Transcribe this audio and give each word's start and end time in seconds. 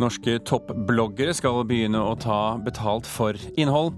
Norske 0.00 0.40
toppbloggere 0.42 1.30
skal 1.36 1.60
begynne 1.68 2.00
å 2.02 2.16
ta 2.18 2.56
betalt 2.58 3.06
for 3.06 3.38
innhold. 3.54 3.94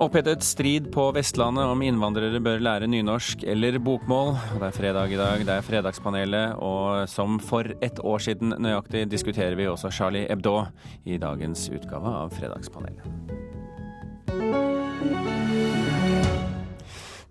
Opphetet 0.00 0.42
strid 0.46 0.88
på 0.94 1.10
Vestlandet 1.14 1.68
om 1.68 1.84
innvandrere 1.84 2.40
bør 2.42 2.64
lære 2.64 2.88
nynorsk 2.90 3.44
eller 3.52 3.76
bokmål. 3.84 4.32
Det 4.56 4.70
er 4.70 4.78
fredag 4.78 5.12
i 5.12 5.20
dag, 5.20 5.44
det 5.44 5.58
er 5.58 5.68
Fredagspanelet, 5.68 6.56
og 6.56 7.04
som 7.12 7.36
for 7.38 7.76
ett 7.84 8.00
år 8.00 8.24
siden 8.24 8.56
nøyaktig 8.56 9.04
diskuterer 9.12 9.60
vi 9.60 9.68
også 9.68 9.92
Charlie 9.92 10.24
Hebdo 10.30 10.62
i 11.04 11.20
dagens 11.20 11.68
utgave 11.68 12.16
av 12.24 12.32
Fredagspanelet. 12.34 13.04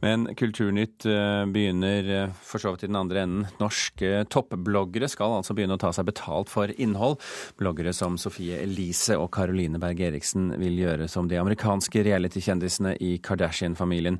Men 0.04 0.26
Kulturnytt 0.36 1.06
eh, 1.08 1.46
begynner 1.48 2.10
eh, 2.12 2.32
for 2.44 2.60
så 2.60 2.74
vidt 2.74 2.84
i 2.84 2.90
den 2.90 3.00
andre 3.00 3.24
enden. 3.24 3.46
Norske 3.62 4.26
toppbloggere 4.34 5.08
skal 5.12 5.38
altså 5.38 5.56
begynne 5.56 5.78
å 5.78 5.82
ta 5.82 5.94
seg 5.96 6.10
betalt 6.10 6.52
for 6.52 6.74
innhold. 6.76 7.22
Bloggere 7.60 7.94
som 7.96 8.18
Sofie 8.20 8.60
Elise 8.66 9.16
og 9.20 9.32
Caroline 9.36 9.80
Berg 9.80 10.04
Eriksen 10.10 10.52
vil 10.60 10.76
gjøre 10.82 11.08
som 11.12 11.30
de 11.32 11.40
amerikanske 11.40 12.04
reality-kjendisene 12.04 12.98
i 13.00 13.16
Kardashian-familien. 13.24 14.20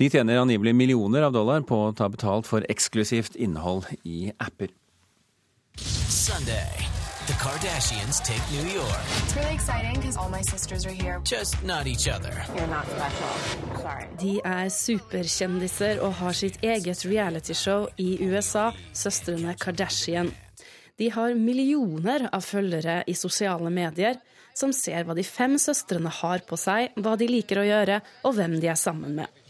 De 0.00 0.10
tjener 0.10 0.42
angivelig 0.42 0.74
millioner 0.74 1.28
av 1.28 1.36
dollar 1.36 1.62
på 1.62 1.78
å 1.84 1.94
ta 1.94 2.10
betalt 2.10 2.50
for 2.50 2.66
eksklusivt 2.66 3.38
innhold 3.38 3.86
i 4.02 4.32
apper. 4.42 4.74
Sunday. 5.78 6.93
The 7.26 7.32
Kardashians 7.40 8.20
take 8.22 8.44
New 8.52 8.68
York. 8.68 9.04
It's 9.24 9.34
really 9.34 9.54
exciting 9.54 9.94
because 9.94 10.18
all 10.18 10.28
my 10.28 10.42
sisters 10.42 10.84
are 10.84 10.92
here. 10.92 11.22
Just 11.24 11.64
not 11.64 11.86
each 11.86 12.06
other. 12.06 12.44
You're 12.54 12.66
not 12.66 12.84
special. 12.84 13.30
Sorry. 13.80 14.04
De 14.20 14.40
er 14.44 14.68
superkjendiser 14.68 16.02
og 16.04 16.12
har 16.20 16.36
sitt 16.36 16.58
eget 16.60 17.00
realityshow 17.08 17.86
i 17.96 18.18
USA, 18.28 18.66
søstrene 18.92 19.54
Kardashian. 19.56 20.34
De 21.00 21.08
har 21.08 21.32
millioner 21.34 22.28
av 22.28 22.44
følgere 22.44 23.00
i 23.08 23.16
sosiale 23.16 23.72
medier 23.72 24.20
som 24.52 24.76
ser 24.76 25.08
hva 25.08 25.16
de 25.16 25.24
fem 25.24 25.56
søstrene 25.56 26.12
har 26.20 26.44
på 26.44 26.60
seg, 26.60 26.92
hva 27.00 27.16
de 27.16 27.30
liker 27.32 27.62
å 27.62 27.64
gjøre, 27.64 28.02
og 28.28 28.36
hvem 28.36 28.60
de 28.60 28.68
er 28.68 28.76
sammen 28.76 29.16
med. 29.22 29.43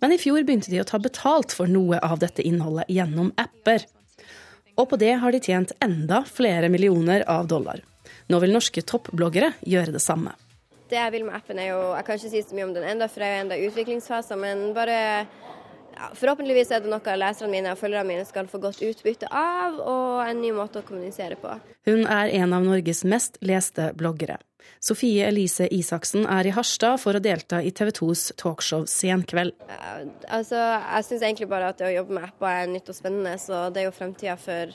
Men 0.00 0.12
i 0.12 0.18
fjor 0.18 0.42
begynte 0.42 0.72
de 0.72 0.80
å 0.82 0.86
ta 0.88 0.98
betalt 0.98 1.54
for 1.54 1.70
noe 1.70 2.00
av 2.02 2.18
dette 2.22 2.42
innholdet 2.42 2.90
gjennom 2.90 3.30
apper. 3.38 3.84
Og 4.74 4.88
på 4.90 4.98
det 4.98 5.12
har 5.22 5.30
de 5.30 5.40
tjent 5.42 5.74
enda 5.84 6.24
flere 6.26 6.70
millioner 6.72 7.22
av 7.30 7.46
dollar. 7.46 7.82
Nå 8.26 8.40
vil 8.42 8.54
norske 8.56 8.82
toppbloggere 8.82 9.52
gjøre 9.62 9.94
det 9.94 10.02
samme. 10.02 10.34
Det 10.90 10.98
jeg 10.98 11.14
vil 11.14 11.24
med 11.28 11.36
appen 11.38 11.58
er 11.58 11.70
jo 11.70 11.80
Jeg 11.94 12.04
kan 12.06 12.18
ikke 12.18 12.32
si 12.32 12.42
så 12.42 12.56
mye 12.58 12.66
om 12.66 12.74
den 12.74 12.88
enda, 12.90 13.08
for 13.08 13.24
jeg 13.24 13.36
er 13.36 13.44
enda 13.44 13.60
utviklingsfaser, 13.68 14.40
men 14.40 14.66
bare 14.76 14.98
ja, 15.94 16.10
Forhåpentligvis 16.18 16.72
er 16.74 16.82
det 16.84 16.90
noe 16.92 17.18
leserne 17.18 17.52
mine 17.52 17.74
og 17.74 17.80
følgerne 17.80 18.08
mine 18.08 18.24
skal 18.28 18.48
få 18.50 18.60
godt 18.62 18.82
utbytte 18.84 19.30
av, 19.30 19.78
og 19.78 20.24
en 20.26 20.42
ny 20.42 20.50
måte 20.56 20.82
å 20.82 20.86
kommunisere 20.86 21.38
på. 21.40 21.54
Hun 21.88 22.04
er 22.04 22.32
en 22.40 22.56
av 22.56 22.66
Norges 22.66 23.04
mest 23.08 23.38
leste 23.44 23.92
bloggere. 23.98 24.40
Sofie 24.84 25.24
Elise 25.28 25.66
Isaksen 25.72 26.26
er 26.28 26.48
i 26.48 26.52
Harstad 26.52 26.98
for 27.00 27.16
å 27.16 27.22
delta 27.22 27.60
i 27.64 27.72
TV 27.72 27.90
2s 27.96 28.24
talkshow 28.40 28.84
Senkveld. 28.88 29.56
Altså, 30.28 30.60
jeg 30.60 31.06
syns 31.08 31.24
egentlig 31.24 31.48
bare 31.52 31.70
at 31.72 31.80
det 31.80 31.88
å 31.88 31.94
jobbe 31.94 32.18
med 32.18 32.28
apper 32.28 32.50
er 32.50 32.70
nytt 32.72 32.88
og 32.92 32.96
spennende, 32.96 33.36
så 33.40 33.66
det 33.72 33.82
er 33.82 33.88
jo 33.88 33.96
fremtida 33.96 34.36
for 34.40 34.72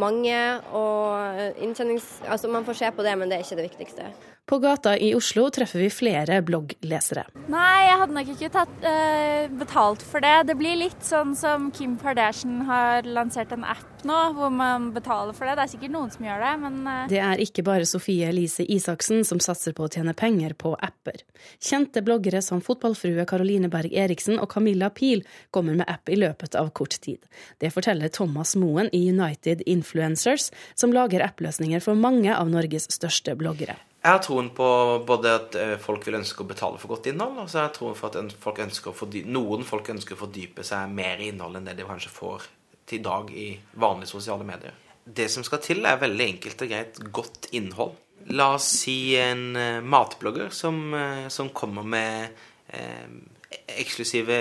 mange. 0.00 0.40
Og 0.76 1.60
inntjenings... 1.64 2.08
Altså, 2.28 2.52
man 2.52 2.68
får 2.68 2.80
se 2.82 2.92
på 2.96 3.06
det, 3.06 3.16
men 3.16 3.32
det 3.32 3.38
er 3.38 3.46
ikke 3.46 3.60
det 3.60 3.68
viktigste. 3.70 4.10
På 4.46 4.58
gata 4.62 4.92
i 4.98 5.08
Oslo 5.14 5.48
treffer 5.50 5.80
vi 5.82 5.88
flere 5.90 6.36
blogglesere. 6.46 7.24
Nei, 7.50 7.86
jeg 7.88 7.96
hadde 7.98 8.14
nok 8.14 8.28
ikke 8.30 8.50
tatt 8.54 8.84
uh, 8.84 9.48
betalt 9.58 10.04
for 10.06 10.22
det. 10.22 10.34
Det 10.46 10.54
blir 10.60 10.76
litt 10.78 11.00
sånn 11.02 11.32
som 11.34 11.72
Kim 11.74 11.96
Kardashian 11.98 12.60
har 12.68 13.08
lansert 13.10 13.50
en 13.56 13.64
app 13.66 14.04
nå, 14.06 14.20
hvor 14.36 14.52
man 14.54 14.92
betaler 14.94 15.34
for 15.34 15.50
det. 15.50 15.56
Det 15.58 15.64
er 15.64 15.72
sikkert 15.72 15.94
noen 15.96 16.12
som 16.14 16.28
gjør 16.28 16.44
det, 16.44 16.52
men 16.62 16.76
uh... 16.86 17.00
Det 17.10 17.18
er 17.26 17.42
ikke 17.42 17.64
bare 17.66 17.88
Sofie 17.90 18.28
Elise 18.30 18.62
Isaksen 18.62 19.26
som 19.26 19.42
satser 19.42 19.74
på 19.74 19.88
å 19.88 19.90
tjene 19.90 20.14
penger 20.14 20.54
på 20.54 20.76
apper. 20.78 21.24
Kjente 21.58 22.04
bloggere 22.06 22.38
som 22.44 22.62
fotballfrue 22.62 23.26
Caroline 23.26 23.72
Berg 23.72 23.98
Eriksen 23.98 24.38
og 24.38 24.46
Camilla 24.54 24.92
Pil 24.94 25.26
kommer 25.50 25.74
med 25.74 25.90
app 25.90 26.06
i 26.06 26.20
løpet 26.22 26.54
av 26.54 26.70
kort 26.70 26.94
tid. 27.02 27.18
Det 27.58 27.72
forteller 27.74 28.14
Thomas 28.14 28.54
Moen 28.54 28.94
i 28.94 29.08
United 29.10 29.66
Influencers, 29.66 30.52
som 30.78 30.94
lager 30.94 31.26
appløsninger 31.26 31.82
for 31.82 31.98
mange 31.98 32.30
av 32.30 32.54
Norges 32.54 32.86
største 32.94 33.34
bloggere. 33.34 33.74
Jeg 34.06 34.14
har 34.14 34.20
troen 34.22 34.52
på 34.54 34.66
både 35.02 35.30
at 35.34 35.56
eh, 35.58 35.72
folk 35.82 36.04
vil 36.06 36.20
ønske 36.20 36.44
å 36.44 36.46
betale 36.46 36.78
for 36.78 36.92
godt 36.92 37.08
innhold, 37.10 37.40
og 37.42 37.48
så 37.50 37.58
har 37.58 37.64
jeg 37.66 37.78
troen 37.80 37.96
for 37.98 38.14
at 38.14 38.34
folk 38.38 38.60
noen 39.26 39.64
folk 39.66 39.88
ønsker 39.90 40.14
å 40.14 40.20
fordype 40.20 40.62
seg 40.62 40.92
mer 40.94 41.18
i 41.18 41.32
innhold 41.32 41.58
enn 41.58 41.66
det 41.66 41.74
de 41.80 41.86
kanskje 41.88 42.12
får 42.14 42.44
til 42.86 43.00
i 43.00 43.02
dag 43.02 43.32
i 43.34 43.46
vanlige 43.82 44.12
sosiale 44.12 44.46
medier. 44.46 44.76
Det 45.02 45.26
som 45.32 45.42
skal 45.42 45.58
til, 45.64 45.82
er 45.82 45.98
veldig 45.98 46.22
enkelt 46.22 46.62
og 46.62 46.70
greit 46.70 47.00
godt 47.18 47.48
innhold. 47.58 47.96
La 48.38 48.52
oss 48.54 48.68
si 48.84 49.16
en 49.18 49.42
uh, 49.58 49.82
matblogger 49.82 50.54
som, 50.54 50.78
uh, 50.94 51.26
som, 51.26 51.50
kommer 51.50 51.82
med 51.86 52.38
eh, 52.74 53.10
eksklusive 53.74 54.38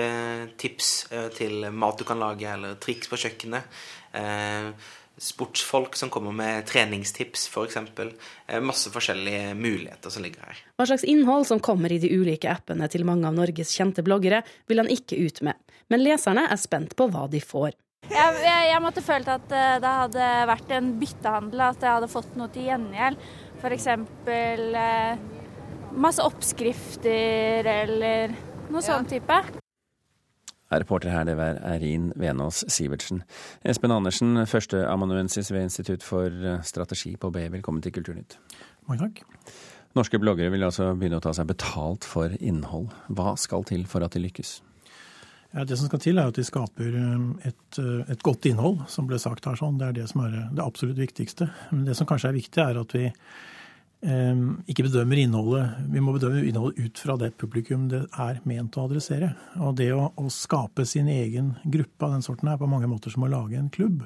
tips 0.61 0.91
til 1.37 1.65
mat 1.73 1.97
du 1.97 2.05
kan 2.05 2.21
lage, 2.21 2.53
eller 2.53 2.77
triks 2.81 3.09
på 3.09 3.17
kjøkkenet. 3.25 3.81
Uh, 4.13 4.69
sportsfolk 5.17 5.95
som 5.95 6.09
kommer 6.13 6.33
med 6.35 6.65
treningstips, 6.67 7.47
f.eks. 7.47 7.69
eksempel. 7.71 8.11
masse 8.61 8.91
forskjellige 8.91 9.53
muligheter 9.55 10.09
som 10.11 10.23
ligger 10.23 10.43
her. 10.43 10.59
Hva 10.75 10.87
slags 10.89 11.05
innhold 11.07 11.47
som 11.47 11.59
kommer 11.63 11.91
i 11.91 11.99
de 12.01 12.11
ulike 12.11 12.51
appene 12.51 12.89
til 12.91 13.05
mange 13.07 13.27
av 13.27 13.37
Norges 13.37 13.71
kjente 13.71 14.03
bloggere, 14.03 14.43
vil 14.67 14.83
han 14.83 14.91
ikke 14.91 15.17
ut 15.21 15.41
med. 15.47 15.55
Men 15.87 16.03
leserne 16.03 16.47
er 16.51 16.59
spent 16.59 16.95
på 16.97 17.07
hva 17.13 17.27
de 17.31 17.41
får. 17.41 17.73
Jeg, 18.05 18.37
jeg, 18.43 18.65
jeg 18.69 18.81
måtte 18.83 19.01
følt 19.01 19.29
at 19.33 19.53
eh, 19.55 19.77
det 19.81 19.93
hadde 19.99 20.29
vært 20.51 20.73
en 20.77 20.91
byttehandel, 21.01 21.63
at 21.71 21.85
jeg 21.85 21.97
hadde 21.97 22.11
fått 22.11 22.37
noe 22.37 22.51
til 22.53 22.67
gjengjeld. 22.69 23.27
F.eks. 23.61 23.87
Eh, 24.29 25.23
masse 25.95 26.25
oppskrifter 26.25 27.69
eller 27.71 28.35
noe 28.69 28.81
ja. 28.81 28.87
sånn 28.91 29.09
type. 29.09 29.39
Reporter 30.73 31.09
her, 31.13 31.25
det 31.27 31.35
var 31.37 31.59
Erin 31.61 32.09
Venås 32.17 32.63
Sivertsen. 32.73 33.21
Espen 33.63 33.93
Andersen, 33.93 34.45
førsteamanuensis 34.49 35.51
ved 35.53 35.67
Institutt 35.67 36.03
for 36.03 36.25
eh, 36.25 36.61
strategi 36.65 37.15
på 37.21 37.29
BI. 37.29 37.47
Velkommen 37.53 37.83
til 37.85 37.93
Kulturnytt. 37.93 38.39
Mange 38.89 39.05
takk. 39.05 39.21
Norske 39.95 40.19
bloggere 40.19 40.51
vil 40.51 40.65
altså 40.65 40.89
begynne 40.97 41.21
å 41.21 41.23
ta 41.23 41.35
seg 41.37 41.47
betalt 41.47 42.07
for 42.07 42.33
innhold. 42.41 42.89
Hva 43.07 43.35
skal 43.39 43.63
til 43.69 43.85
for 43.87 44.03
at 44.03 44.17
de 44.17 44.25
lykkes? 44.25 44.57
Ja, 45.55 45.63
det 45.63 45.77
som 45.79 45.87
skal 45.87 46.01
til, 46.03 46.17
er 46.19 46.33
at 46.33 46.35
de 46.35 46.43
skaper 46.43 46.97
eh, 46.97 47.51
et, 47.51 47.79
eh, 47.79 48.01
et 48.11 48.25
godt 48.25 48.49
innhold, 48.49 48.87
som 48.91 49.07
ble 49.07 49.21
sagt 49.21 49.45
her. 49.45 49.55
sånn. 49.59 49.77
Det 49.79 49.91
er 49.91 49.99
det 50.01 50.09
som 50.11 50.25
er 50.25 50.39
det 50.49 50.65
absolutt 50.65 50.99
viktigste. 50.99 51.47
Men 51.71 51.85
det 51.87 51.95
som 51.95 52.09
kanskje 52.09 52.33
er 52.33 52.39
viktig, 52.41 52.63
er 52.65 52.81
at 52.81 52.97
vi 52.97 53.11
ikke 54.03 54.85
bedømmer 54.85 55.17
innholdet. 55.17 55.77
Vi 55.89 56.01
må 56.03 56.13
bedømme 56.13 56.43
innholdet 56.45 56.77
ut 56.83 56.99
fra 57.01 57.15
det 57.17 57.31
publikum 57.41 57.87
det 57.89 58.03
er 58.21 58.41
ment 58.45 58.75
å 58.77 58.85
adressere. 58.85 59.31
Og 59.57 59.77
det 59.79 59.91
å, 59.95 60.11
å 60.13 60.25
skape 60.29 60.85
sin 60.85 61.07
egen 61.09 61.55
gruppe 61.63 62.05
av 62.05 62.13
den 62.13 62.25
sorten 62.25 62.51
er 62.51 62.59
på 62.61 62.69
mange 62.69 62.89
måter 62.91 63.13
som 63.13 63.25
å 63.25 63.31
lage 63.31 63.57
en 63.57 63.71
klubb. 63.73 64.03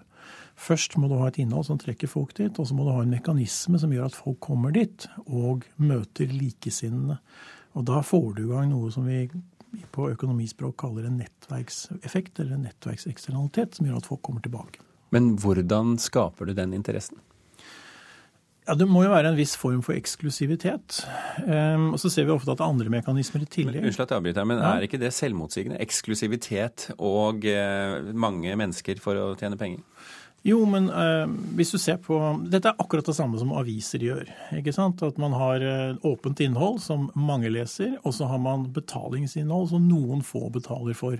Først 0.59 0.97
må 1.00 1.07
du 1.07 1.17
ha 1.19 1.29
et 1.29 1.39
innhold 1.39 1.67
som 1.69 1.79
trekker 1.79 2.11
folk 2.11 2.33
dit, 2.38 2.51
og 2.51 2.67
så 2.67 2.75
må 2.75 2.85
du 2.85 2.91
ha 2.91 3.03
en 3.03 3.13
mekanisme 3.13 3.79
som 3.79 3.91
gjør 3.95 4.09
at 4.09 4.17
folk 4.17 4.39
kommer 4.44 4.75
dit 4.75 5.07
og 5.25 5.66
møter 5.79 6.31
likesinnede. 6.31 7.19
Og 7.79 7.88
da 7.88 8.01
får 8.03 8.33
du 8.35 8.44
i 8.44 8.51
gang 8.51 8.69
noe 8.71 8.91
som 8.91 9.07
vi 9.07 9.23
på 9.94 10.09
økonomispråk 10.11 10.75
kaller 10.81 11.07
en 11.07 11.19
nettverkseffekt, 11.21 12.39
eller 12.41 12.57
en 12.57 12.66
nettverkseksternalitet, 12.67 13.77
som 13.77 13.88
gjør 13.88 14.00
at 14.01 14.09
folk 14.09 14.23
kommer 14.25 14.44
tilbake. 14.44 14.83
Men 15.13 15.35
hvordan 15.41 15.97
skaper 16.01 16.50
du 16.50 16.56
den 16.57 16.73
interessen? 16.77 17.21
Ja, 18.69 18.75
Det 18.78 18.85
må 18.85 19.01
jo 19.01 19.10
være 19.10 19.31
en 19.31 19.38
viss 19.39 19.56
form 19.57 19.81
for 19.81 19.98
eksklusivitet. 19.98 21.00
Um, 21.42 21.95
og 21.95 22.00
Så 22.00 22.12
ser 22.13 22.27
vi 22.27 22.36
ofte 22.36 22.51
at 22.54 22.60
det 22.60 22.66
er 22.66 22.69
andre 22.69 22.94
mekanismer 22.94 23.42
i 23.42 23.50
tillegg. 23.50 23.81
Unnskyld 23.81 24.06
at 24.06 24.13
jeg 24.13 24.21
avbryter, 24.21 24.45
men 24.45 24.62
ja. 24.62 24.75
er 24.75 24.86
ikke 24.86 25.01
det 25.01 25.10
selvmotsigende? 25.16 25.80
Eksklusivitet 25.81 26.92
og 27.00 27.48
uh, 27.50 28.13
mange 28.13 28.54
mennesker 28.54 29.01
for 29.01 29.18
å 29.18 29.31
tjene 29.39 29.57
penger? 29.57 29.81
Jo, 30.45 30.62
men 30.69 30.86
uh, 30.94 31.25
hvis 31.57 31.74
du 31.74 31.80
ser 31.81 31.98
på 32.00 32.16
Dette 32.48 32.69
er 32.71 32.77
akkurat 32.80 33.10
det 33.10 33.16
samme 33.18 33.42
som 33.42 33.51
aviser 33.57 34.06
gjør. 34.06 34.30
ikke 34.56 34.75
sant? 34.75 35.01
At 35.04 35.18
man 35.19 35.33
har 35.36 35.65
uh, 35.65 35.98
åpent 36.07 36.39
innhold 36.45 36.77
som 36.86 37.10
mange 37.18 37.50
leser, 37.50 37.98
og 38.04 38.13
så 38.15 38.30
har 38.30 38.39
man 38.44 38.69
betalingsinnhold 38.75 39.74
som 39.74 39.89
noen 39.89 40.22
få 40.24 40.45
betaler 40.54 40.95
for. 40.95 41.18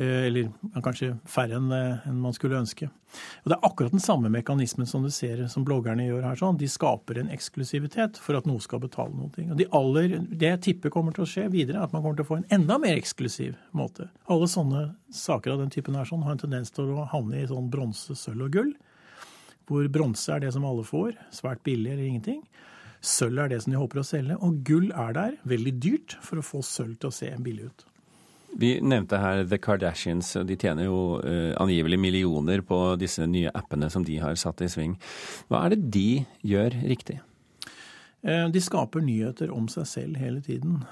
Eh, 0.00 0.26
eller 0.26 0.48
kanskje 0.80 1.10
færre 1.28 1.58
eh, 1.60 2.04
enn 2.08 2.20
man 2.22 2.32
skulle 2.32 2.56
ønske. 2.62 2.88
Og 3.44 3.50
Det 3.50 3.56
er 3.58 3.66
akkurat 3.68 3.92
den 3.92 4.00
samme 4.00 4.30
mekanismen 4.32 4.88
som 4.88 5.02
du 5.04 5.10
ser 5.12 5.44
som 5.52 5.66
bloggerne 5.68 6.06
gjør 6.06 6.22
her. 6.24 6.38
sånn. 6.40 6.56
De 6.58 6.68
skaper 6.68 7.20
en 7.20 7.28
eksklusivitet 7.28 8.16
for 8.16 8.38
at 8.38 8.48
noe 8.48 8.60
skal 8.60 8.80
betale 8.80 9.12
noe. 9.12 9.28
Og 9.50 9.56
de 9.58 9.68
aller, 9.70 10.18
Det 10.32 10.48
jeg 10.48 10.60
tipper 10.60 10.90
kommer 10.90 11.12
til 11.12 11.24
å 11.24 11.28
skje 11.28 11.50
videre, 11.50 11.76
er 11.76 11.84
at 11.84 11.92
man 11.92 12.02
kommer 12.02 12.16
til 12.16 12.24
å 12.24 12.30
få 12.30 12.38
en 12.38 12.60
enda 12.60 12.78
mer 12.78 12.96
eksklusiv 12.96 13.54
måte. 13.74 14.08
Alle 14.28 14.46
sånne 14.48 14.96
saker 15.10 15.52
av 15.52 15.58
den 15.58 15.70
typen 15.70 15.94
her 15.94 16.04
sånn, 16.04 16.22
har 16.24 16.32
en 16.32 16.38
tendens 16.38 16.70
til 16.70 16.84
å 16.84 17.06
havne 17.08 17.42
i 17.42 17.46
sånn 17.46 17.70
bronse, 17.70 18.16
sølv 18.16 18.46
og 18.46 18.52
gull. 18.52 18.74
Hvor 19.66 19.86
bronse 19.88 20.32
er 20.32 20.40
det 20.40 20.52
som 20.54 20.64
alle 20.64 20.82
får, 20.82 21.12
svært 21.30 21.62
billig 21.62 21.92
eller 21.92 22.04
ingenting. 22.04 22.42
Sølv 23.02 23.38
er 23.38 23.48
det 23.48 23.62
som 23.62 23.72
de 23.72 23.78
håper 23.78 24.00
å 24.00 24.06
selge, 24.06 24.36
og 24.40 24.64
gull 24.64 24.90
er 24.90 25.12
der, 25.12 25.36
veldig 25.44 25.80
dyrt, 25.80 26.16
for 26.22 26.38
å 26.38 26.42
få 26.42 26.62
sølv 26.62 26.98
til 26.98 27.10
å 27.10 27.12
se 27.12 27.30
billig 27.42 27.68
ut. 27.68 27.84
Vi 28.60 28.74
nevnte 28.84 29.20
her 29.22 29.44
The 29.48 29.58
Kardashians, 29.62 30.34
og 30.36 30.46
de 30.50 30.58
tjener 30.60 30.88
jo 30.88 31.18
uh, 31.24 31.52
angivelig 31.62 31.98
millioner 32.00 32.60
på 32.66 32.80
disse 33.00 33.26
nye 33.26 33.52
appene 33.56 33.88
som 33.92 34.04
de 34.04 34.18
har 34.20 34.36
satt 34.40 34.60
i 34.64 34.70
sving. 34.72 34.98
Hva 35.48 35.64
er 35.64 35.74
det 35.74 35.92
de 35.94 36.08
gjør 36.46 36.76
riktig? 36.84 37.20
Eh, 38.22 38.44
de 38.54 38.60
skaper 38.62 39.02
nyheter 39.02 39.50
om 39.50 39.66
seg 39.72 39.88
selv 39.90 40.20
hele 40.22 40.42
tiden. 40.44 40.82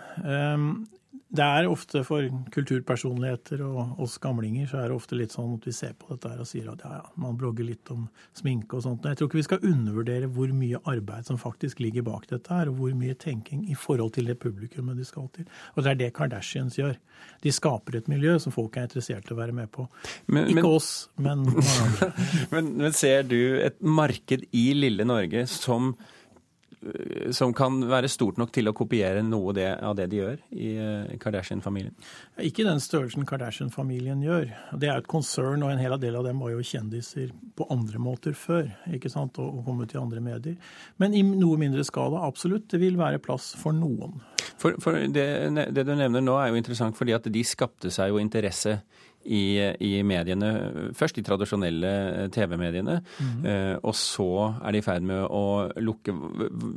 Det 1.10 1.42
er 1.42 1.66
ofte 1.70 2.02
for 2.06 2.26
kulturpersonligheter 2.54 3.60
og 3.66 4.00
oss 4.02 4.16
gamlinger 4.22 4.66
så 4.70 4.80
er 4.80 4.90
det 4.90 4.96
ofte 4.96 5.16
litt 5.18 5.34
sånn 5.34 5.56
at 5.56 5.66
vi 5.66 5.72
ser 5.74 5.94
på 5.98 6.10
dette 6.12 6.30
her 6.30 6.42
og 6.42 6.46
sier 6.46 6.68
at 6.70 6.82
ja, 6.86 6.90
ja, 7.00 7.04
man 7.22 7.38
blogger 7.38 7.66
litt 7.66 7.90
om 7.94 8.04
sminke 8.38 8.78
og 8.78 8.84
sånt. 8.84 9.06
Jeg 9.06 9.18
tror 9.18 9.30
ikke 9.30 9.40
vi 9.40 9.46
skal 9.46 9.66
undervurdere 9.70 10.30
hvor 10.34 10.50
mye 10.54 10.80
arbeid 10.90 11.26
som 11.26 11.38
faktisk 11.38 11.82
ligger 11.82 12.06
bak 12.06 12.28
dette 12.30 12.54
her, 12.54 12.70
og 12.70 12.78
hvor 12.78 12.94
mye 12.98 13.14
tenking 13.18 13.64
i 13.70 13.78
forhold 13.78 14.14
til 14.18 14.30
det 14.30 14.38
publikummet 14.42 14.98
de 14.98 15.06
skal 15.06 15.26
til. 15.34 15.46
Og 15.74 15.82
det 15.82 15.92
er 15.92 16.00
det 16.04 16.12
Kardashians 16.18 16.78
gjør. 16.78 16.94
De 17.42 17.54
skaper 17.54 17.98
et 18.00 18.10
miljø 18.10 18.38
som 18.42 18.54
folk 18.54 18.78
er 18.78 18.86
interessert 18.86 19.30
i 19.30 19.34
å 19.34 19.40
være 19.40 19.54
med 19.56 19.70
på. 19.74 19.86
Men, 20.30 20.50
ikke 20.50 20.62
men, 20.62 20.70
oss, 20.70 20.92
men 21.18 21.46
men, 22.54 22.72
men 22.84 22.96
ser 22.96 23.26
du 23.30 23.38
et 23.62 23.78
marked 23.82 24.46
i 24.50 24.70
lille 24.78 25.06
Norge 25.06 25.46
som 25.50 25.94
som 27.36 27.52
kan 27.52 27.76
være 27.90 28.08
stort 28.08 28.38
nok 28.40 28.52
til 28.54 28.70
å 28.70 28.72
kopiere 28.76 29.20
noe 29.24 29.52
av 29.76 29.96
det 29.98 30.06
de 30.08 30.20
gjør 30.20 30.38
i 30.56 30.70
eh, 30.80 31.10
Kardashian-familien? 31.20 31.92
Ikke 32.40 32.64
den 32.64 32.80
størrelsen 32.80 33.26
Kardashian-familien 33.28 34.22
gjør. 34.24 34.46
Det 34.80 34.88
er 34.88 35.02
et 35.02 35.10
konsern, 35.10 35.60
og 35.60 35.74
en 35.74 35.82
hel 35.82 35.98
del 36.00 36.16
av 36.16 36.24
dem 36.24 36.40
var 36.40 36.54
jo 36.54 36.64
kjendiser 36.64 37.34
på 37.58 37.68
andre 37.72 38.00
måter 38.00 38.32
før. 38.32 38.70
ikke 38.88 39.12
sant, 39.12 39.38
Og 39.38 39.60
kommet 39.66 39.92
til 39.92 40.00
andre 40.00 40.24
medier. 40.24 40.56
Men 40.96 41.14
i 41.14 41.22
noe 41.22 41.60
mindre 41.60 41.84
skala, 41.84 42.24
absolutt. 42.24 42.70
Det 42.72 42.80
vil 42.80 42.96
være 42.96 43.20
plass 43.20 43.52
for 43.60 43.76
noen. 43.76 44.16
For, 44.56 44.76
for 44.80 44.96
det, 44.96 45.26
det, 45.72 45.84
du 45.84 45.94
nevner 45.94 46.24
nå 46.24 46.38
er 46.40 46.48
jo 46.48 46.60
interessant, 46.60 46.96
fordi 46.96 47.12
at 47.16 47.28
de 47.28 47.44
skapte 47.44 47.92
seg 47.92 48.12
jo 48.12 48.20
interesse 48.20 48.80
i, 49.24 49.42
i 49.84 49.90
mediene. 50.06 50.52
Først 50.96 51.18
de 51.18 51.24
tradisjonelle 51.26 51.90
eh, 51.90 52.30
TV-mediene, 52.32 53.00
mm. 53.18 53.44
og 53.84 53.94
så 53.96 54.30
er 54.64 54.72
de 54.72 54.80
i 54.80 54.86
ferd 54.86 55.04
med 55.06 55.26
å 55.26 55.44
lukke 55.80 56.14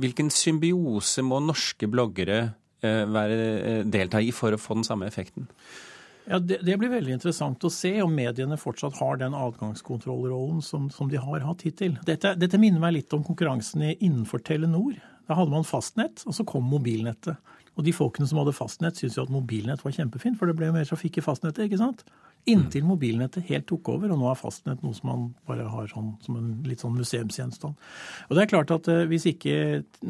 Hvilken 0.03 0.29
symbiose 0.33 1.23
må 1.25 1.39
norske 1.43 1.87
bloggere 1.91 2.39
eh, 2.83 3.03
være, 3.09 3.81
delta 3.89 4.21
i 4.21 4.33
for 4.35 4.55
å 4.55 4.61
få 4.61 4.79
den 4.79 4.87
samme 4.87 5.07
effekten? 5.09 5.47
Ja, 6.23 6.39
det, 6.39 6.61
det, 6.63 6.77
blir 6.79 6.91
veldig 6.93 7.17
interessant 7.17 7.63
å 7.67 7.71
se 7.73 7.91
om 8.03 8.13
mediene 8.15 8.55
fortsatt 8.59 8.95
har 9.01 9.17
den 9.19 9.35
adgangskontrollrollen 9.35 10.61
som, 10.63 10.87
som 10.93 11.09
de 11.11 11.19
har 11.19 11.43
hatt 11.43 11.65
hittil. 11.67 11.97
Dette, 12.07 12.31
dette, 12.39 12.59
minner 12.61 12.79
meg 12.83 12.95
litt 12.95 13.15
om 13.15 13.25
konkurransen 13.27 13.83
innenfor 13.91 14.43
Telenor. 14.47 14.95
Da 15.27 15.35
hadde 15.39 15.51
man 15.51 15.67
fastnett, 15.67 16.23
og 16.27 16.35
så 16.37 16.45
kom 16.47 16.63
mobilnettet. 16.71 17.51
Og 17.73 17.83
de 17.87 17.93
folkene 17.95 18.27
som 18.29 18.39
hadde 18.39 18.55
fastnett, 18.55 18.99
syntes 18.99 19.17
jo 19.17 19.25
at 19.25 19.33
mobilnett 19.33 19.83
var 19.83 19.95
kjempefint, 19.95 20.37
for 20.39 20.47
det 20.47 20.55
ble 20.59 20.69
mer 20.75 20.87
trafikk 20.87 21.19
i 21.19 21.25
fastnettet, 21.25 21.65
ikke 21.67 21.81
sant? 21.81 22.05
Inntil 22.49 22.83
mobilnettet 22.83 23.45
helt 23.47 23.65
tok 23.69 23.87
over, 23.93 24.11
og 24.11 24.19
nå 24.19 24.27
er 24.27 24.35
fastnett 24.39 24.81
noe 24.83 24.95
som 24.97 25.07
man 25.07 25.21
bare 25.47 25.63
har 25.71 25.87
sånn, 25.87 26.09
som 26.23 26.35
en 26.35 26.49
litt 26.67 26.81
sånn 26.83 26.97
museumsgjenstand. 26.97 27.77
Og 28.27 28.35
det 28.35 28.43
er 28.43 28.51
klart 28.51 28.73
at 28.75 28.89
eh, 28.91 29.05
Hvis 29.07 29.27
ikke 29.29 29.55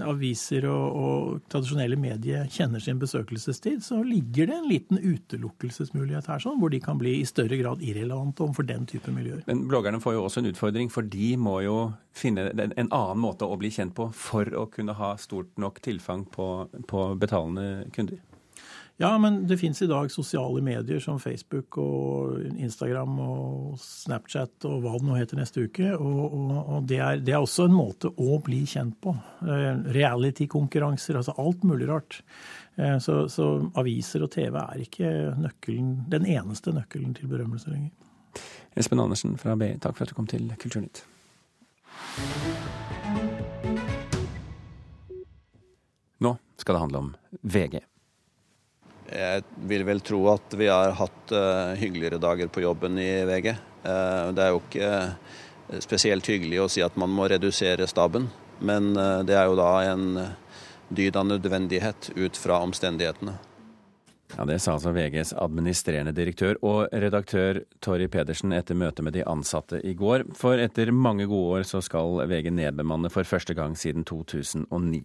aviser 0.02 0.66
og, 0.70 0.98
og, 0.98 1.44
tradisjonelle 1.54 1.98
medier 2.00 2.48
kjenner 2.50 2.82
sin 2.82 3.02
besøkelsestid, 3.02 3.84
så 3.86 4.00
ligger 4.02 4.50
det 4.50 4.58
en 4.58 4.70
liten 4.70 4.98
utelukkelsesmulighet 4.98 6.32
her, 6.32 6.42
sånn, 6.42 6.58
hvor 6.62 6.74
de 6.74 6.82
kan 6.82 6.98
bli 7.02 7.20
i 7.20 7.30
større 7.30 7.60
grad 7.62 7.86
irrelevante 7.86 8.46
overfor 8.46 8.66
den 8.70 8.90
type 8.90 9.14
miljøer. 9.14 9.46
Men 9.50 9.68
bloggerne 9.70 10.02
får 10.02 10.18
jo 10.18 10.26
også 10.26 10.42
en 10.42 10.52
utfordring, 10.54 10.90
for 10.94 11.06
de 11.06 11.34
må 11.38 11.60
jo 11.68 11.78
finne 12.18 12.50
en 12.50 12.90
annen 12.90 13.22
måte 13.22 13.46
å 13.46 13.58
bli 13.62 13.70
kjent 13.74 13.94
på 13.98 14.10
for 14.18 14.50
å 14.58 14.68
kunne 14.74 14.98
ha 14.98 15.14
stort 15.22 15.54
nok 15.62 15.82
tilfang 15.86 16.26
på, 16.34 16.50
på 16.90 17.10
betalende 17.22 17.92
kunder. 17.94 18.22
Ja, 18.98 19.18
men 19.18 19.48
det 19.48 19.58
fins 19.58 19.82
i 19.82 19.88
dag 19.88 20.12
sosiale 20.12 20.62
medier 20.62 21.00
som 21.02 21.18
Facebook 21.20 21.78
og 21.82 22.44
Instagram 22.46 23.16
og 23.20 23.78
Snapchat 23.82 24.68
og 24.70 24.84
hva 24.84 24.92
det 25.00 25.08
nå 25.08 25.16
heter 25.18 25.40
neste 25.40 25.64
uke. 25.66 25.88
Og, 25.98 26.20
og, 26.28 26.52
og 26.62 26.84
det, 26.90 27.00
er, 27.02 27.22
det, 27.26 27.34
er, 27.34 27.42
også 27.42 27.66
en 27.66 27.74
måte 27.74 28.12
å 28.14 28.38
bli 28.46 28.62
kjent 28.70 29.00
på. 29.02 29.16
Eh, 29.42 29.82
reality-konkurranser, 29.98 31.18
altså 31.18 31.34
alt 31.42 31.66
mulig 31.66 31.90
rart. 31.90 32.20
Eh, 32.78 33.00
så, 33.02 33.24
så, 33.34 33.48
aviser 33.82 34.28
og 34.28 34.30
TV 34.36 34.60
er 34.62 34.84
ikke 34.86 35.14
nøkkelen, 35.42 35.96
den 36.14 36.28
eneste 36.30 36.74
nøkkelen 36.76 37.16
til 37.18 37.32
berømmelse 37.34 37.74
lenger. 37.74 37.90
Espen 38.78 39.02
Andersen 39.02 39.40
fra 39.42 39.58
BI, 39.58 39.72
takk 39.82 39.98
for 39.98 40.06
at 40.06 40.14
du 40.14 40.18
kom 40.18 40.30
til 40.30 40.54
Kulturnytt. 40.62 41.02
Nå 46.22 46.38
skal 46.62 46.78
det 46.78 46.86
handle 46.86 47.04
om 47.08 47.12
VG. 47.42 47.82
Jeg 49.12 49.44
vil 49.68 49.84
vel 49.88 50.02
tro 50.06 50.22
at 50.32 50.56
vi 50.58 50.70
har 50.72 50.96
hatt 50.98 51.34
uh, 51.36 51.74
hyggeligere 51.80 52.22
dager 52.24 52.52
på 52.54 52.64
jobben 52.64 53.00
i 53.02 53.10
VG. 53.28 53.50
Uh, 53.84 54.32
det 54.36 54.46
er 54.46 54.54
jo 54.54 54.62
ikke 54.62 54.92
uh, 54.92 55.80
spesielt 55.84 56.28
hyggelig 56.30 56.62
å 56.64 56.70
si 56.72 56.84
at 56.86 56.96
man 57.00 57.12
må 57.12 57.28
redusere 57.32 57.88
staben, 57.90 58.30
men 58.64 58.94
det 59.28 59.34
er 59.36 59.48
jo 59.50 59.56
da 59.58 59.72
en 59.90 60.06
dyd 60.94 61.18
av 61.20 61.26
nødvendighet 61.26 62.12
ut 62.16 62.38
fra 62.38 62.60
omstendighetene. 62.64 63.34
Ja, 64.38 64.46
Det 64.46 64.60
sa 64.62 64.74
altså 64.74 64.90
VGs 64.96 65.34
administrerende 65.38 66.12
direktør 66.16 66.58
og 66.66 66.88
redaktør 66.90 67.60
Torry 67.84 68.08
Pedersen 68.10 68.54
etter 68.56 68.78
møtet 68.78 69.06
med 69.06 69.14
de 69.14 69.26
ansatte 69.30 69.78
i 69.86 69.94
går. 69.94 70.24
For 70.38 70.58
etter 70.58 70.90
mange 70.90 71.28
gode 71.30 71.60
år 71.60 71.68
så 71.70 71.82
skal 71.86 72.24
VG 72.30 72.50
nedbemanne 72.56 73.12
for 73.14 73.28
første 73.30 73.54
gang 73.54 73.76
siden 73.78 74.06
2009. 74.10 75.04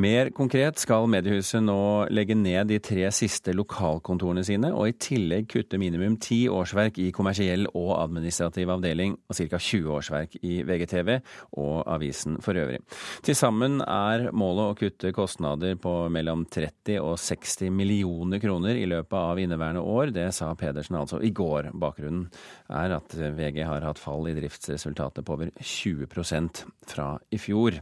Mer 0.00 0.30
konkret 0.32 0.80
skal 0.80 1.08
mediehuset 1.12 1.60
nå 1.64 2.08
legge 2.10 2.36
ned 2.38 2.70
de 2.70 2.78
tre 2.80 3.10
siste 3.12 3.52
lokalkontorene 3.52 4.44
sine, 4.46 4.72
og 4.72 4.88
i 4.88 4.96
tillegg 4.96 5.50
kutte 5.52 5.80
minimum 5.80 6.16
ti 6.22 6.46
årsverk 6.48 7.02
i 7.02 7.10
kommersiell 7.12 7.68
og 7.74 7.92
administrativ 7.98 8.72
avdeling, 8.72 9.18
og 9.28 9.36
ca. 9.36 9.60
20 9.60 9.92
årsverk 9.98 10.38
i 10.42 10.62
VGTV 10.64 11.18
og 11.60 11.84
avisen 11.92 12.40
for 12.40 12.56
øvrig. 12.56 12.80
Til 13.22 13.36
sammen 13.36 13.82
er 13.84 14.30
målet 14.32 14.64
å 14.64 14.78
kutte 14.80 15.12
kostnader 15.12 15.76
på 15.76 15.94
mellom 16.12 16.46
30 16.48 17.02
og 17.02 17.18
60 17.20 17.68
millioner 17.74 18.40
kroner 18.40 18.61
kroner 18.62 18.78
i 18.78 18.86
løpet 18.86 19.12
av 19.12 19.38
inneværende 19.38 19.80
år. 19.82 20.12
Det 20.12 20.32
sa 20.32 20.54
Pedersen 20.54 20.96
altså 20.96 21.20
i 21.20 21.30
går. 21.30 21.72
Bakgrunnen 21.74 22.30
er 22.70 22.94
at 22.94 23.12
VG 23.12 23.64
har 23.64 23.82
hatt 23.82 23.98
fall 23.98 24.28
i 24.28 24.34
driftsresultatet 24.34 25.24
på 25.24 25.34
over 25.34 25.50
20% 25.58 26.64
fra 26.86 27.18
i 27.30 27.38
fjor. 27.38 27.80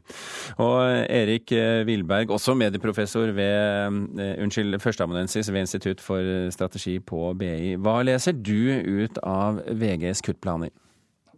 Og 0.58 0.80
Erik 1.10 1.52
Wilberg, 1.86 2.30
også 2.30 2.54
medieprofessor 2.54 3.32
ved 3.32 4.16
eh, 4.20 4.42
unnskyld, 4.42 4.80
førsteamanuensis 4.80 5.50
ved 5.52 5.66
Institutt 5.66 6.00
for 6.00 6.50
strategi 6.50 6.98
på 6.98 7.34
BI. 7.34 7.76
Hva 7.76 8.00
leser 8.02 8.32
du 8.32 8.80
ut 9.04 9.18
av 9.22 9.60
VGs 9.66 10.22
kuttplaner? 10.22 10.70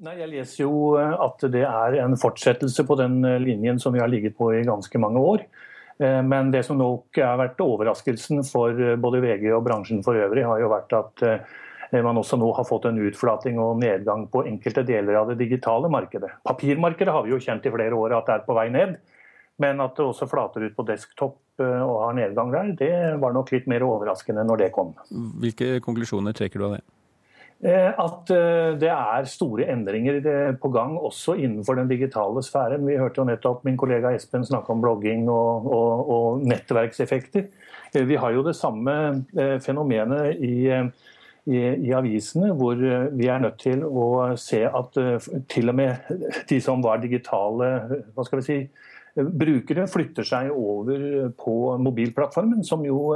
Nei, 0.02 0.16
Jeg 0.18 0.30
leser 0.32 0.64
jo 0.64 0.96
at 0.98 1.42
det 1.52 1.62
er 1.62 2.00
en 2.02 2.16
fortsettelse 2.18 2.82
på 2.84 2.96
den 2.98 3.20
linjen 3.42 3.78
som 3.78 3.94
vi 3.94 4.00
har 4.02 4.10
ligget 4.10 4.34
på 4.36 4.50
i 4.54 4.64
ganske 4.66 4.98
mange 4.98 5.20
år. 5.22 5.44
Eh, 6.02 6.22
men 6.22 6.50
det 6.50 6.64
som 6.66 6.78
nok 6.78 7.18
har 7.22 7.38
vært 7.40 7.60
overraskelsen 7.62 8.42
for 8.48 8.78
eh, 8.78 8.96
både 9.00 9.22
VG 9.22 9.46
og 9.54 9.62
bransjen 9.66 10.02
for 10.04 10.18
øvrig, 10.18 10.44
har 10.48 10.62
jo 10.62 10.70
vært 10.72 10.96
at 10.98 11.24
eh, 11.28 12.02
man 12.02 12.18
også 12.18 12.38
nå 12.40 12.48
har 12.56 12.66
fått 12.66 12.88
en 12.88 13.00
utflating 13.04 13.60
og 13.62 13.78
nedgang 13.82 14.26
på 14.32 14.46
enkelte 14.48 14.84
deler 14.88 15.20
av 15.20 15.30
det 15.30 15.38
digitale 15.42 15.90
markedet. 15.92 16.32
Papirmarkedet 16.48 17.14
har 17.14 17.26
vi 17.26 17.34
jo 17.34 17.40
kjent 17.42 17.68
i 17.68 17.74
flere 17.74 17.98
år 17.98 18.16
at 18.18 18.28
det 18.28 18.38
er 18.38 18.46
på 18.46 18.56
vei 18.56 18.68
ned. 18.72 18.96
Men 19.60 19.82
at 19.84 19.92
det 19.98 20.06
også 20.08 20.26
flater 20.26 20.64
ut 20.64 20.74
på 20.74 20.86
desktop 20.88 21.36
og 21.60 21.96
har 22.00 22.14
nedgang 22.16 22.48
der, 22.50 22.70
det 22.80 22.94
var 23.20 23.34
nok 23.36 23.52
litt 23.52 23.68
mer 23.70 23.84
overraskende 23.84 24.42
når 24.48 24.62
det 24.64 24.70
kom. 24.74 24.94
Hvilke 25.44 25.76
konklusjoner 25.84 26.34
trekker 26.34 26.58
du 26.58 26.64
av 26.70 26.72
det? 26.78 26.80
Eh, 27.62 27.92
at 27.94 28.30
eh, 28.34 28.72
det 28.74 28.88
er 28.90 29.28
store 29.30 29.68
endringer 29.70 30.16
på 30.58 30.70
gang 30.74 30.96
også 30.98 31.36
innenfor 31.38 31.78
den 31.78 31.92
digitale 31.92 32.42
sfæren. 32.42 32.88
Vi 32.88 32.98
hørte 32.98 33.22
jo 33.22 33.26
nettopp 33.28 33.62
min 33.64 33.78
kollega 33.78 34.10
Espen 34.16 34.42
snakke 34.42 34.74
om 34.74 34.82
blogging 34.82 35.28
og, 35.30 35.68
og, 35.70 36.10
og 36.10 36.42
nettverkseffekter. 36.50 37.46
Eh, 37.94 38.02
vi 38.08 38.18
har 38.18 38.34
jo 38.34 38.42
det 38.42 38.56
samme 38.58 38.96
fenomenet 39.62 40.42
i, 40.42 40.66
i, 40.74 41.62
i, 41.62 41.94
avisene, 41.94 42.50
hvor 42.50 42.82
vi 43.14 43.30
er 43.30 43.46
nødt 43.46 43.62
til 43.62 43.86
å 43.86 44.34
se 44.34 44.64
at 44.66 45.02
til 45.46 45.70
og 45.70 45.78
med 45.78 46.12
de 46.50 46.60
som 46.60 46.82
var 46.82 46.98
digitale 46.98 47.72
hva 48.10 48.26
skal 48.26 48.42
vi 48.42 48.48
si, 48.48 48.60
brukere, 49.14 49.86
flytter 49.86 50.26
seg 50.26 50.50
over 50.50 51.28
på 51.38 51.76
mobilplattformen, 51.78 52.66
som 52.66 52.82
jo 52.82 53.12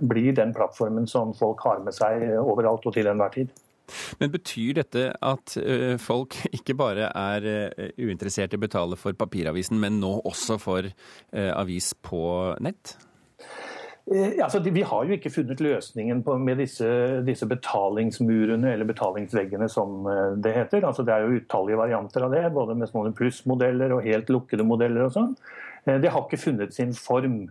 blir 0.00 0.32
den 0.32 0.56
plattformen 0.56 1.10
som 1.10 1.36
folk 1.36 1.66
har 1.68 1.82
med 1.84 1.92
seg 1.92 2.30
overalt 2.40 2.86
og 2.88 2.96
til 2.96 3.10
enhver 3.10 3.42
tid. 3.42 3.52
Men 4.20 4.32
betyr 4.34 4.80
dette 4.80 5.06
at 5.14 5.56
folk 6.02 6.38
ikke 6.58 6.76
bare 6.78 7.10
er 7.10 7.50
uinteressert 7.98 8.54
i 8.54 8.60
å 8.60 8.64
betale 8.64 8.98
for 9.00 9.16
papiravisen, 9.18 9.80
men 9.82 10.00
nå 10.02 10.16
også 10.28 10.58
for 10.62 10.90
avis 11.32 11.92
på 12.06 12.24
nett? 12.64 12.96
Eh, 14.14 14.44
altså, 14.44 14.58
vi 14.58 14.82
har 14.82 15.06
jo 15.06 15.14
ikke 15.14 15.30
funnet 15.30 15.60
løsningen 15.62 16.22
på, 16.26 16.34
med 16.42 16.58
disse, 16.58 16.86
disse, 17.26 17.46
betalingsmurene 17.46 18.72
eller 18.72 18.88
betalingsveggene, 18.88 19.68
som 19.70 20.08
det 20.42 20.54
heter. 20.56 20.86
Altså, 20.86 21.04
det 21.06 21.14
er 21.14 21.26
jo 21.26 21.38
utallige 21.38 21.78
varianter 21.78 22.26
av 22.26 22.34
det, 22.34 22.44
både 22.54 22.74
med 22.80 22.90
små 22.90 23.04
plussmodeller 23.16 23.94
og 23.94 24.06
helt 24.06 24.32
lukkede 24.32 24.66
modeller 24.66 25.06
og 25.06 25.14
sånn. 25.14 25.34
Det 25.86 26.10
har 26.12 26.26
ikke 26.26 26.42
funnet 26.42 26.74
sin 26.76 26.90
form. 26.92 27.44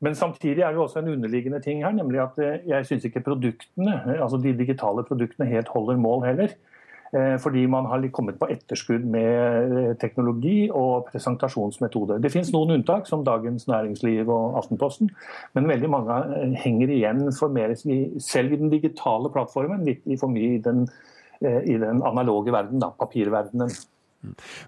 Men 0.00 0.14
samtidig 0.16 0.64
er 0.64 0.72
det 0.72 0.80
også 0.80 1.02
en 1.02 1.12
underliggende 1.12 1.60
ting 1.60 1.84
her, 1.84 1.92
nemlig 1.92 2.22
at 2.22 2.38
jeg 2.66 2.86
syns 2.88 3.04
ikke 3.04 3.20
produktene, 3.20 3.98
altså 4.16 4.40
de 4.40 4.54
digitale 4.56 5.04
produktene 5.04 5.48
helt 5.50 5.68
holder 5.68 6.00
mål 6.00 6.24
heller. 6.24 6.54
Eh, 7.12 7.38
fordi 7.42 7.66
man 7.66 7.86
har 7.90 8.04
kommet 8.12 8.36
på 8.38 8.46
etterskudd 8.54 9.02
med 9.02 9.72
eh, 9.78 9.94
teknologi 9.98 10.68
og 10.70 11.08
presentasjonsmetoder. 11.10 12.20
Det 12.22 12.30
finnes 12.30 12.52
noen 12.54 12.76
unntak, 12.76 13.08
som 13.10 13.24
Dagens 13.26 13.66
Næringsliv 13.66 14.30
og 14.30 14.58
Aftenposten, 14.60 15.10
men 15.58 15.66
veldig 15.66 15.90
mange 15.90 16.18
eh, 16.36 16.54
henger 16.62 16.92
igjen 16.94 17.24
for 17.34 17.50
mer, 17.50 17.74
selv 17.74 18.54
i 18.54 18.60
den 18.60 18.70
digitale 18.70 19.32
plattformen, 19.34 19.82
litt 19.88 20.06
for 20.20 20.30
mye 20.30 20.60
i 20.60 20.62
den, 20.62 20.84
i 21.40 21.74
den 21.80 22.02
analoge 22.06 22.52
verden, 22.54 22.78
da, 22.82 22.92
papirverdenen. 22.94 23.72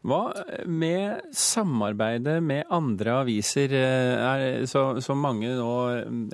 Hva 0.09 0.21
med 0.65 1.35
samarbeidet 1.37 2.39
med 2.43 2.71
andre 2.73 3.19
aviser, 3.21 3.75
eh, 3.77 4.23
er, 4.25 4.65
så, 4.67 5.03
som 5.05 5.21
mange 5.21 5.51
nå, 5.59 5.75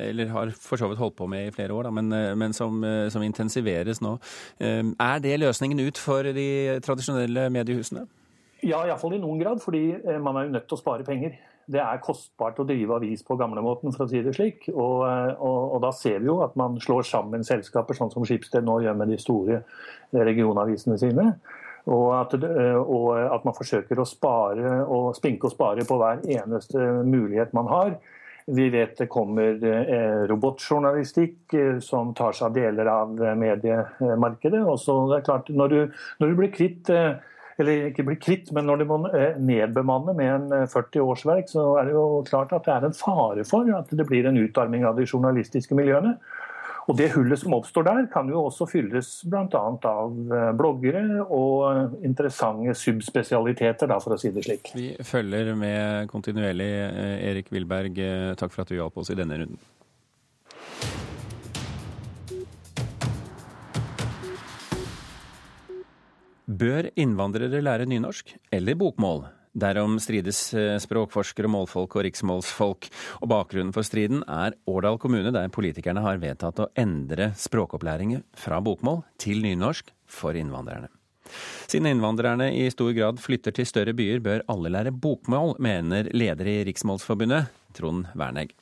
eller 0.04 0.30
har 0.30 0.52
for 0.54 0.78
så 0.78 0.86
vidt 0.90 1.02
holdt 1.02 1.16
på 1.18 1.26
med 1.30 1.48
i 1.48 1.54
flere 1.54 1.74
år, 1.74 1.88
da, 1.88 1.94
men, 1.98 2.12
eh, 2.14 2.36
men 2.38 2.54
som, 2.54 2.78
eh, 2.84 3.08
som, 3.10 3.24
intensiveres 3.26 3.98
nå. 4.00 4.14
Er 4.62 5.18
det 5.20 5.40
løsningen 5.40 5.82
ut 5.82 5.98
for 5.98 6.22
de 6.22 6.78
tradisjonelle 6.84 7.48
mediehusene? 7.50 8.06
Ja, 8.62 8.84
iallfall 8.86 9.18
i 9.18 9.20
noen 9.22 9.42
grad, 9.42 9.60
fordi 9.62 9.82
man 10.22 10.36
er 10.36 10.46
jo 10.46 10.54
nødt 10.54 10.68
til 10.70 10.78
å 10.78 10.80
spare 10.80 11.06
penger. 11.06 11.34
Det 11.68 11.82
er 11.82 12.00
kostbart 12.02 12.58
å 12.62 12.66
drive 12.66 12.96
avis 12.96 13.22
på 13.26 13.36
gamlemåten, 13.38 13.92
for 13.92 14.06
å 14.06 14.10
si 14.10 14.22
det 14.24 14.34
slik. 14.38 14.70
Og, 14.72 15.02
og, 15.04 15.60
og, 15.74 15.78
da 15.84 15.90
ser 15.92 16.22
vi 16.22 16.30
jo 16.30 16.40
at 16.46 16.56
man 16.56 16.78
slår 16.80 17.04
sammen 17.06 17.44
selskaper, 17.44 17.98
sånn 17.98 18.14
som 18.14 18.24
Skipsted 18.26 18.64
nå 18.64 18.80
gjør 18.86 18.96
med 18.98 19.12
de 19.12 19.18
store 19.20 19.62
regionavisene 20.14 20.98
sine. 21.02 21.32
Og 21.88 22.08
at, 22.12 22.34
og 22.36 23.06
at, 23.16 23.44
man 23.46 23.56
forsøker 23.56 24.00
å 24.00 24.04
spare 24.08 24.82
og 24.84 25.14
spinke 25.16 25.48
og 25.48 25.54
spare 25.54 25.86
på 25.88 25.96
hver 25.96 26.20
eneste 26.28 26.82
mulighet 27.08 27.54
man 27.56 27.70
har. 27.72 27.94
Vi 28.48 28.68
vet 28.72 28.96
det 28.96 29.10
kommer 29.12 29.58
eh, 29.60 30.22
robotjournalistikk 30.28 31.54
eh, 31.54 31.80
som 31.84 32.14
tar 32.16 32.32
seg 32.36 32.46
av 32.46 32.54
deler 32.56 32.88
av 32.88 33.18
mediemarkedet. 33.36 34.62
Og 34.64 34.78
så 34.80 34.94
det 35.10 35.18
er 35.18 35.26
klart, 35.26 35.50
når 35.52 35.74
du, 35.74 35.98
når 36.20 36.30
du 36.30 36.38
blir 36.38 36.54
kvitt 36.54 36.88
eh, 36.92 37.18
eller 37.60 37.90
ikke 37.90 38.06
blir 38.06 38.20
kvitt, 38.22 38.52
men 38.54 38.68
når 38.70 38.80
du 38.80 38.84
må 38.88 38.98
nedbemanne 39.42 40.14
med 40.16 40.52
en 40.54 40.68
40 40.70 41.02
årsverk, 41.02 41.48
så 41.50 41.64
er 41.80 41.88
det 41.88 41.96
jo 41.96 42.04
klart 42.28 42.54
at 42.54 42.64
det 42.68 42.76
er 42.76 42.86
en 42.86 42.94
fare 42.94 43.44
for 43.44 43.68
at 43.74 43.90
det 43.90 44.06
blir 44.06 44.28
en 44.30 44.38
utarming 44.38 44.86
av 44.86 44.94
de 44.96 45.08
journalistiske 45.08 45.74
miljøene. 45.76 46.14
Og 46.88 46.96
Det 46.96 47.10
hullet 47.12 47.36
som 47.36 47.52
oppstår 47.52 47.84
der, 47.84 48.06
kan 48.08 48.28
jo 48.32 48.46
også 48.48 48.64
fylles 48.70 49.10
bl.a. 49.28 49.44
av 49.90 50.14
eh, 50.32 50.52
bloggere 50.56 51.20
og 51.20 51.98
interessante 52.04 52.72
subspesialiteter, 52.80 53.90
da, 53.90 53.98
for 54.00 54.16
å 54.16 54.20
si 54.20 54.32
det 54.32 54.46
slik. 54.46 54.72
Vi 54.72 54.94
følger 55.04 55.52
med 55.58 56.08
kontinuerlig. 56.08 56.70
Eh, 56.88 57.16
Erik 57.28 57.52
Wilberg, 57.52 58.00
eh, 58.00 58.32
takk 58.40 58.54
for 58.54 58.64
at 58.64 58.72
du 58.72 58.78
hjalp 58.78 58.96
oss 58.96 59.12
i 59.12 59.18
denne 59.18 59.36
runden. 59.36 59.60
Bør 66.48 66.88
innvandrere 66.96 67.60
lære 67.60 67.84
nynorsk 67.84 68.32
eller 68.56 68.80
bokmål? 68.80 69.26
Derom 69.56 69.96
strides 70.02 70.40
eh, 70.54 70.76
språkforskere, 70.82 71.50
målfolk 71.50 71.96
og 71.98 72.04
riksmålsfolk. 72.08 72.90
Og 73.22 73.30
bakgrunnen 73.32 73.72
for 73.76 73.86
striden 73.86 74.22
er 74.28 74.56
Årdal 74.68 75.00
kommune, 75.00 75.32
der 75.34 75.48
politikerne 75.52 76.04
har 76.04 76.20
vedtatt 76.22 76.60
å 76.62 76.70
endre 76.78 77.32
språkopplæringen 77.38 78.26
fra 78.36 78.60
bokmål 78.64 79.02
til 79.20 79.42
nynorsk 79.44 79.92
for 80.08 80.38
innvandrerne. 80.38 80.90
Siden 81.68 81.90
innvandrerne 81.90 82.48
i 82.56 82.68
stor 82.72 82.94
grad 82.96 83.20
flytter 83.20 83.52
til 83.56 83.68
større 83.68 83.92
byer, 83.96 84.22
bør 84.24 84.46
alle 84.48 84.72
lære 84.72 84.94
bokmål, 84.94 85.58
mener 85.60 86.08
leder 86.16 86.48
i 86.48 86.62
Riksmålsforbundet, 86.68 87.52
Trond 87.76 88.08
Wernegg. 88.16 88.54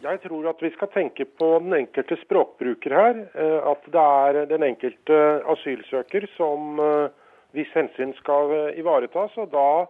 Jeg 0.00 0.20
tror 0.22 0.46
at 0.48 0.62
vi 0.64 0.70
skal 0.72 0.88
tenke 0.94 1.26
på 1.38 1.48
den 1.60 1.74
enkelte 1.76 2.16
språkbruker 2.22 2.94
her. 2.96 3.18
Eh, 3.36 3.58
at 3.68 3.88
det 3.92 4.04
er 4.24 4.46
den 4.48 4.64
enkelte 4.64 5.18
asylsøker 5.52 6.24
som 6.38 6.80
eh, 6.80 7.19
hvis 7.56 7.70
hensyn 7.74 8.12
skal 8.18 8.72
ivaretas. 8.78 9.36
Og 9.40 9.50
da 9.52 9.86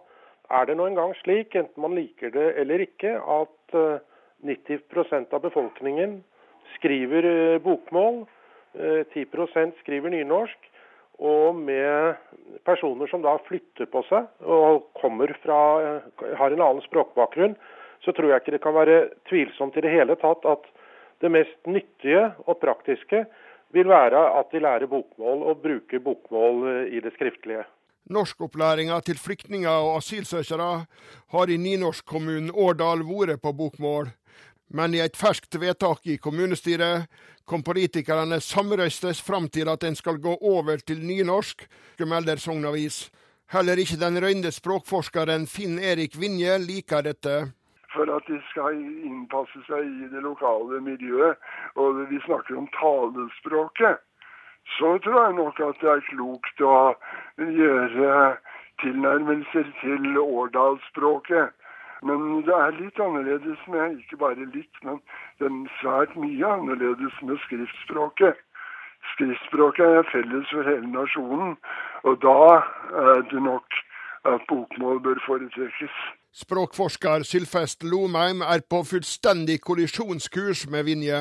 er 0.51 0.67
det 0.67 0.77
nå 0.77 0.87
engang 0.89 1.13
slik, 1.21 1.55
enten 1.55 1.83
man 1.83 1.95
liker 1.97 2.33
det 2.33 2.47
eller 2.61 2.83
ikke, 2.83 3.17
at 3.19 3.77
90 4.43 4.79
eh, 4.79 5.23
av 5.31 5.41
befolkningen 5.43 6.19
skriver 6.77 7.27
eh, 7.29 7.61
bokmål. 7.63 8.25
10 9.13 9.25
eh, 9.27 9.73
skriver 9.81 10.13
nynorsk. 10.13 10.69
Og 11.21 11.55
med 11.55 12.17
personer 12.65 13.09
som 13.11 13.21
da 13.21 13.35
flytter 13.45 13.85
på 13.93 14.01
seg 14.07 14.25
og 14.41 14.87
fra, 15.43 15.59
har 16.39 16.55
en 16.55 16.63
annen 16.65 16.81
språkbakgrunn, 16.87 17.53
så 18.01 18.13
tror 18.17 18.31
jeg 18.31 18.41
ikke 18.41 18.53
det 18.55 18.63
kan 18.63 18.73
være 18.73 18.95
tvilsomt 19.29 19.77
i 19.77 19.83
det 19.85 19.91
hele 19.93 20.15
tatt 20.17 20.47
at 20.49 20.65
det 21.21 21.29
mest 21.29 21.69
nyttige 21.69 22.31
og 22.47 22.57
praktiske 22.63 23.27
vil 23.73 23.89
være 23.89 24.23
at 24.39 24.51
de 24.51 24.59
lærer 24.63 24.89
bokmål 24.91 25.43
og 25.49 25.61
bruker 25.63 25.99
bokmål 26.03 26.87
i 26.91 26.99
det 27.03 27.13
skriftlige. 27.15 27.63
Norskopplæringa 28.11 28.99
til 29.05 29.17
flyktninger 29.17 29.69
og 29.69 29.97
asylsøkere 29.97 30.85
har 31.31 31.49
i 31.49 31.57
nynorskkommunen 31.57 32.51
Årdal 32.51 33.05
vært 33.07 33.41
på 33.41 33.53
bokmål, 33.53 34.09
men 34.69 34.95
i 34.95 35.03
et 35.03 35.17
ferskt 35.19 35.59
vedtak 35.59 36.07
i 36.07 36.17
kommunestyret 36.17 37.07
kom 37.45 37.63
politikerne 37.63 38.39
samrøystes 38.41 39.21
fram 39.21 39.47
til 39.49 39.69
at 39.69 39.83
en 39.83 39.95
skal 39.95 40.19
gå 40.23 40.37
over 40.41 40.77
til 40.77 41.03
nynorsk, 41.05 41.67
melder 41.99 42.39
Sognavis. 42.39 43.09
Heller 43.51 43.77
ikke 43.77 43.99
den 43.99 44.17
røynde 44.23 44.51
språkforskeren 44.51 45.47
Finn 45.47 45.79
Erik 45.79 46.15
Vinje 46.19 46.57
liker 46.57 47.03
dette. 47.03 47.51
For 47.91 48.07
at 48.15 48.27
de 48.27 48.37
skal 48.49 48.77
innpasse 49.07 49.65
seg 49.67 49.83
i 49.83 50.07
det 50.13 50.21
lokale 50.23 50.79
miljøet, 50.83 51.35
og 51.75 52.05
vi 52.09 52.21
snakker 52.23 52.57
om 52.57 52.69
talespråket 52.77 53.99
så 54.65 54.97
tror 55.03 55.23
jeg 55.25 55.33
nok 55.33 55.59
at 55.59 55.81
det 55.81 55.89
er 55.89 56.05
klokt 56.09 56.61
å 56.61 56.75
gjøre 57.37 58.11
tilnærmelser 58.83 59.67
til 59.81 60.17
årdalsspråket. 60.21 61.51
Men 62.07 62.41
det 62.47 62.55
er 62.57 62.77
litt 62.79 62.99
annerledes 62.99 63.65
med 63.69 63.99
ikke 63.99 64.17
bare 64.23 64.47
litt, 64.55 64.79
men 64.85 65.01
det 65.39 65.49
er 65.49 65.75
svært 65.81 66.15
mye 66.17 66.53
annerledes 66.55 67.19
med 67.27 67.37
skriftspråket. 67.45 68.39
Skriftspråket 69.13 69.99
er 69.99 70.09
felles 70.09 70.49
for 70.53 70.65
hele 70.65 70.89
nasjonen, 70.93 71.57
og 72.05 72.17
da 72.25 72.39
er 73.03 73.21
det 73.33 73.43
nok 73.45 73.81
at 74.29 74.49
bokmål 74.49 75.01
bør 75.05 75.21
foretrekkes. 75.27 76.01
Språkforsker 76.31 77.25
Sylfest 77.27 77.83
Lomheim 77.83 78.39
er 78.39 78.61
på 78.63 78.77
fullstendig 78.87 79.57
kollisjonskurs 79.67 80.61
med 80.71 80.85
Vinje. 80.87 81.17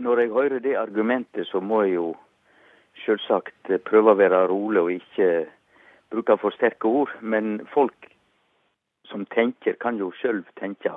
Når 0.00 0.20
jeg 0.20 0.30
hører 0.32 0.62
det 0.64 0.76
argumentet, 0.80 1.46
så 1.46 1.60
må 1.60 1.82
jeg 1.82 1.98
jo 1.98 2.14
selvsagt 3.04 3.68
prøve 3.84 4.14
å 4.14 4.16
være 4.16 4.46
rolig 4.48 4.80
og 4.80 4.92
ikke 4.94 5.28
bruke 6.08 6.38
for 6.40 6.56
sterke 6.56 6.88
ord. 6.88 7.12
Men 7.20 7.60
folk 7.74 8.08
som 9.10 9.26
tenker, 9.36 9.76
kan 9.76 10.00
jo 10.00 10.08
sjøl 10.16 10.40
tenke. 10.56 10.94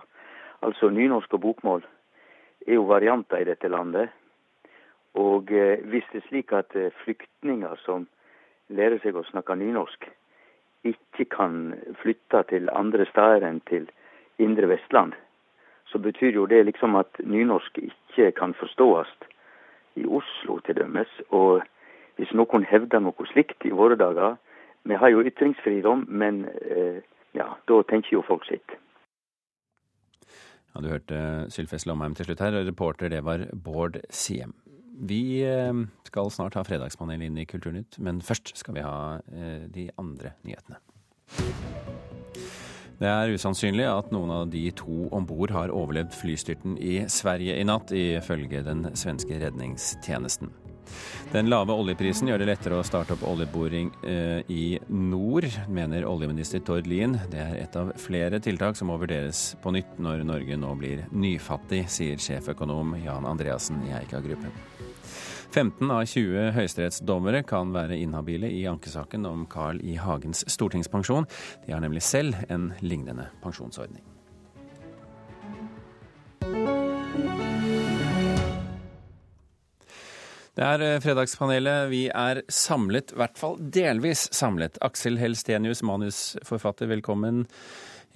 Altså 0.63 0.87
nynorsk 0.87 1.35
og 1.35 1.43
bokmål 1.43 1.83
er 2.67 2.79
jo 2.79 2.87
varianter 2.87 3.43
i 3.43 3.49
dette 3.51 3.67
landet. 3.67 4.15
Og 5.19 5.51
eh, 5.51 5.83
hvis 5.91 6.07
det 6.13 6.23
er 6.23 6.27
slik 6.29 6.55
at 6.55 6.71
eh, 6.79 6.95
flyktninger 7.03 7.75
som 7.83 8.07
lærer 8.71 9.03
seg 9.03 9.19
å 9.19 9.27
snakke 9.27 9.59
nynorsk, 9.59 10.07
ikke 10.83 11.25
kan 11.35 11.73
flytte 12.01 12.43
til 12.49 12.69
andre 12.73 13.05
steder 13.09 13.45
enn 13.47 13.59
til 13.69 13.89
indre 14.41 14.69
Vestland, 14.71 15.13
så 15.85 15.99
betyr 15.99 16.33
jo 16.35 16.45
det 16.45 16.65
liksom 16.65 16.95
at 16.95 17.19
nynorsk 17.23 17.77
ikke 17.77 18.31
kan 18.31 18.53
forstås 18.53 19.11
i 19.95 20.05
Oslo 20.05 20.59
til 20.65 20.75
dømes. 20.75 21.09
Og 21.29 21.61
hvis 22.15 22.31
noen 22.33 22.65
hevder 22.67 23.03
noe 23.03 23.27
slikt 23.33 23.65
i 23.65 23.75
våre 23.75 23.99
dager 23.99 24.37
Vi 24.83 24.95
har 24.97 25.11
jo 25.13 25.21
ytringsfridom, 25.21 26.07
men 26.09 26.47
eh, 26.65 27.03
ja, 27.37 27.45
da 27.69 27.75
tenker 27.85 28.15
jo 28.15 28.23
folk 28.25 28.47
sitt. 28.47 28.71
Ja, 30.73 30.81
Du 30.81 30.87
hørte 30.89 31.45
Sylfest 31.53 31.85
Lomheim 31.85 32.15
til 32.15 32.25
slutt 32.25 32.41
her, 32.41 32.57
og 32.57 32.65
reporter 32.65 33.09
det 33.13 33.21
var 33.21 33.45
Bård 33.53 33.99
Siem. 34.09 34.55
Vi 34.91 35.41
eh, 35.47 35.73
skal 36.07 36.31
snart 36.31 36.57
ha 36.59 36.63
Fredagspanelet 36.67 37.29
inn 37.29 37.39
i 37.41 37.47
Kulturnytt, 37.47 37.99
men 38.03 38.21
først 38.25 38.53
skal 38.59 38.77
vi 38.77 38.85
ha 38.85 38.97
eh, 39.31 39.67
de 39.71 39.87
andre 40.01 40.35
nyhetene. 40.47 40.81
Det 43.01 43.09
er 43.09 43.31
usannsynlig 43.33 43.87
at 43.89 44.11
noen 44.13 44.29
av 44.29 44.49
de 44.53 44.67
to 44.77 45.07
om 45.15 45.25
bord 45.25 45.49
har 45.55 45.73
overlevd 45.73 46.13
flystyrten 46.13 46.75
i 46.77 46.99
Sverige 47.09 47.55
i 47.57 47.65
natt, 47.65 47.89
ifølge 47.97 48.61
den 48.67 48.91
svenske 48.93 49.39
redningstjenesten. 49.41 50.51
Den 51.31 51.47
lave 51.47 51.75
oljeprisen 51.77 52.27
gjør 52.27 52.41
det 52.41 52.49
lettere 52.49 52.79
å 52.79 52.85
starte 52.85 53.15
opp 53.15 53.23
oljeboring 53.27 53.91
eh, 54.03 54.41
i 54.51 54.65
nord, 54.89 55.47
mener 55.71 56.07
oljeminister 56.09 56.63
Tord 56.67 56.89
Lien. 56.91 57.15
Det 57.31 57.39
er 57.39 57.57
et 57.61 57.77
av 57.79 57.93
flere 58.01 58.41
tiltak 58.43 58.75
som 58.79 58.91
må 58.91 58.99
vurderes 58.99 59.53
på 59.63 59.71
nytt 59.71 59.99
når 60.01 60.25
Norge 60.27 60.59
nå 60.59 60.73
blir 60.79 61.05
nyfattig, 61.15 61.85
sier 61.91 62.19
sjeføkonom 62.19 62.97
Jan 63.05 63.27
Andreassen 63.29 63.79
i 63.87 63.95
Eika 64.01 64.19
Gruppen. 64.23 64.51
15 65.51 65.91
av 65.91 66.05
20 66.07 66.53
høyesterettsdommere 66.55 67.43
kan 67.47 67.73
være 67.75 67.99
inhabile 67.99 68.47
i 68.51 68.63
ankesaken 68.71 69.27
om 69.27 69.43
Carl 69.51 69.81
I. 69.83 69.97
Hagens 69.99 70.45
stortingspensjon. 70.51 71.27
De 71.65 71.75
har 71.75 71.83
nemlig 71.83 72.03
selv 72.07 72.39
en 72.47 72.71
lignende 72.79 73.27
pensjonsordning. 73.43 74.10
Det 80.51 80.65
er 80.67 80.81
eh, 80.83 80.97
Fredagspanelet. 80.99 81.85
Vi 81.87 82.01
er 82.11 82.41
samlet, 82.51 83.13
i 83.13 83.19
hvert 83.21 83.37
fall 83.39 83.55
delvis 83.71 84.25
samlet. 84.35 84.75
Aksel 84.83 85.15
Helstenius, 85.21 85.79
manusforfatter, 85.87 86.89
velkommen. 86.91 87.45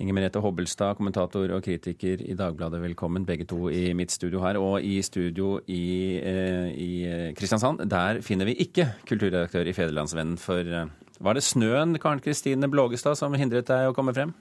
Inger 0.04 0.18
Merete 0.18 0.42
Hobbelstad, 0.44 0.98
kommentator 1.00 1.54
og 1.56 1.64
kritiker 1.64 2.20
i 2.20 2.36
Dagbladet, 2.36 2.82
velkommen. 2.84 3.24
Begge 3.24 3.48
to 3.48 3.70
i 3.72 3.94
mitt 3.96 4.12
studio 4.12 4.42
her. 4.44 4.60
Og 4.60 4.84
i 4.84 4.98
studio 5.00 5.62
i, 5.72 6.20
eh, 6.20 6.68
i 6.76 6.92
eh, 7.08 7.32
Kristiansand, 7.40 7.86
der 7.88 8.20
finner 8.20 8.52
vi 8.52 8.58
ikke 8.68 8.90
kulturredaktør 9.08 9.72
i 9.72 9.78
Federlandsvennen. 9.78 10.36
For 10.36 10.92
var 11.24 11.40
det 11.40 11.48
snøen, 11.48 11.96
Karen 12.04 12.20
Kristine 12.20 12.68
Blågestad, 12.68 13.16
som 13.16 13.40
hindret 13.40 13.72
deg 13.72 13.88
å 13.88 13.96
komme 13.96 14.12
frem? 14.12 14.36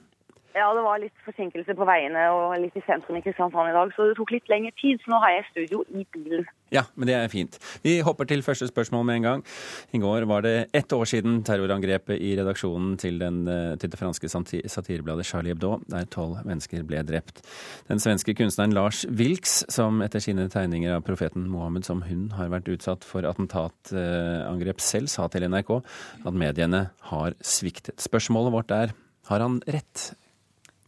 Ja, 0.55 0.69
det 0.71 0.85
var 0.85 1.01
litt 1.03 1.17
forsinkelse 1.25 1.73
på 1.75 1.83
veiene 1.83 2.21
og 2.31 2.53
litt 2.63 2.75
i 2.79 2.83
sentrum 2.85 3.17
i 3.19 3.21
Kristiansand 3.25 3.67
i 3.67 3.73
dag, 3.75 3.89
så 3.91 4.05
det 4.07 4.13
tok 4.15 4.29
litt 4.31 4.47
lengre 4.47 4.71
tid. 4.79 5.01
Så 5.03 5.11
nå 5.11 5.17
har 5.19 5.33
jeg 5.33 5.49
studio 5.49 5.81
i 5.91 6.05
bilen. 6.15 6.45
Ja, 6.71 6.85
men 6.95 7.09
det 7.09 7.17
er 7.17 7.27
fint. 7.31 7.57
Vi 7.83 7.97
hopper 8.07 8.29
til 8.29 8.43
første 8.45 8.69
spørsmål 8.69 9.03
med 9.09 9.19
en 9.19 9.27
gang. 9.27 9.43
I 9.91 9.99
går 9.99 10.23
var 10.31 10.47
det 10.47 10.69
ett 10.71 10.95
år 10.95 11.03
siden 11.11 11.41
terrorangrepet 11.43 12.23
i 12.23 12.31
redaksjonen 12.39 12.95
til, 13.03 13.19
den, 13.19 13.43
eh, 13.51 13.75
til 13.75 13.91
det 13.91 13.99
franske 13.99 14.31
satirebladet 14.31 15.27
Charlie 15.27 15.51
Hebdo, 15.51 15.81
der 15.91 16.07
tolv 16.07 16.39
mennesker 16.47 16.87
ble 16.87 17.03
drept. 17.03 17.43
Den 17.91 17.99
svenske 17.99 18.33
kunstneren 18.33 18.73
Lars 18.73 19.03
Wilks, 19.11 19.65
som 19.67 19.99
etter 20.07 20.23
sine 20.23 20.47
tegninger 20.47 20.95
av 20.95 21.03
profeten 21.03 21.49
Mohammed 21.51 21.83
som 21.83 22.05
hun 22.07 22.29
har 22.39 22.47
vært 22.55 22.71
utsatt 22.71 23.03
for 23.03 23.27
attentatangrep 23.27 24.79
selv, 24.79 25.11
sa 25.11 25.27
til 25.27 25.51
NRK 25.51 25.81
at 26.23 26.33
mediene 26.33 26.85
har 27.11 27.35
sviktet. 27.43 27.99
Spørsmålet 27.99 28.55
vårt 28.55 28.71
er 28.71 29.01
har 29.27 29.41
han 29.41 29.59
rett? 29.67 30.13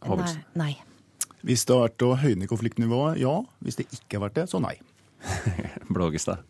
Nei. 0.06 0.34
nei. 0.54 0.72
Hvis 1.46 1.64
det 1.66 1.74
har 1.74 1.88
vært 1.88 2.04
å 2.06 2.12
høyne 2.18 2.48
konfliktnivået, 2.50 3.18
ja. 3.22 3.34
Hvis 3.64 3.78
det 3.78 3.88
ikke 3.90 4.18
har 4.18 4.28
vært 4.28 4.38
det, 4.40 4.46
så 4.50 4.60
nei. 4.62 4.76
Blågestad? 5.94 6.44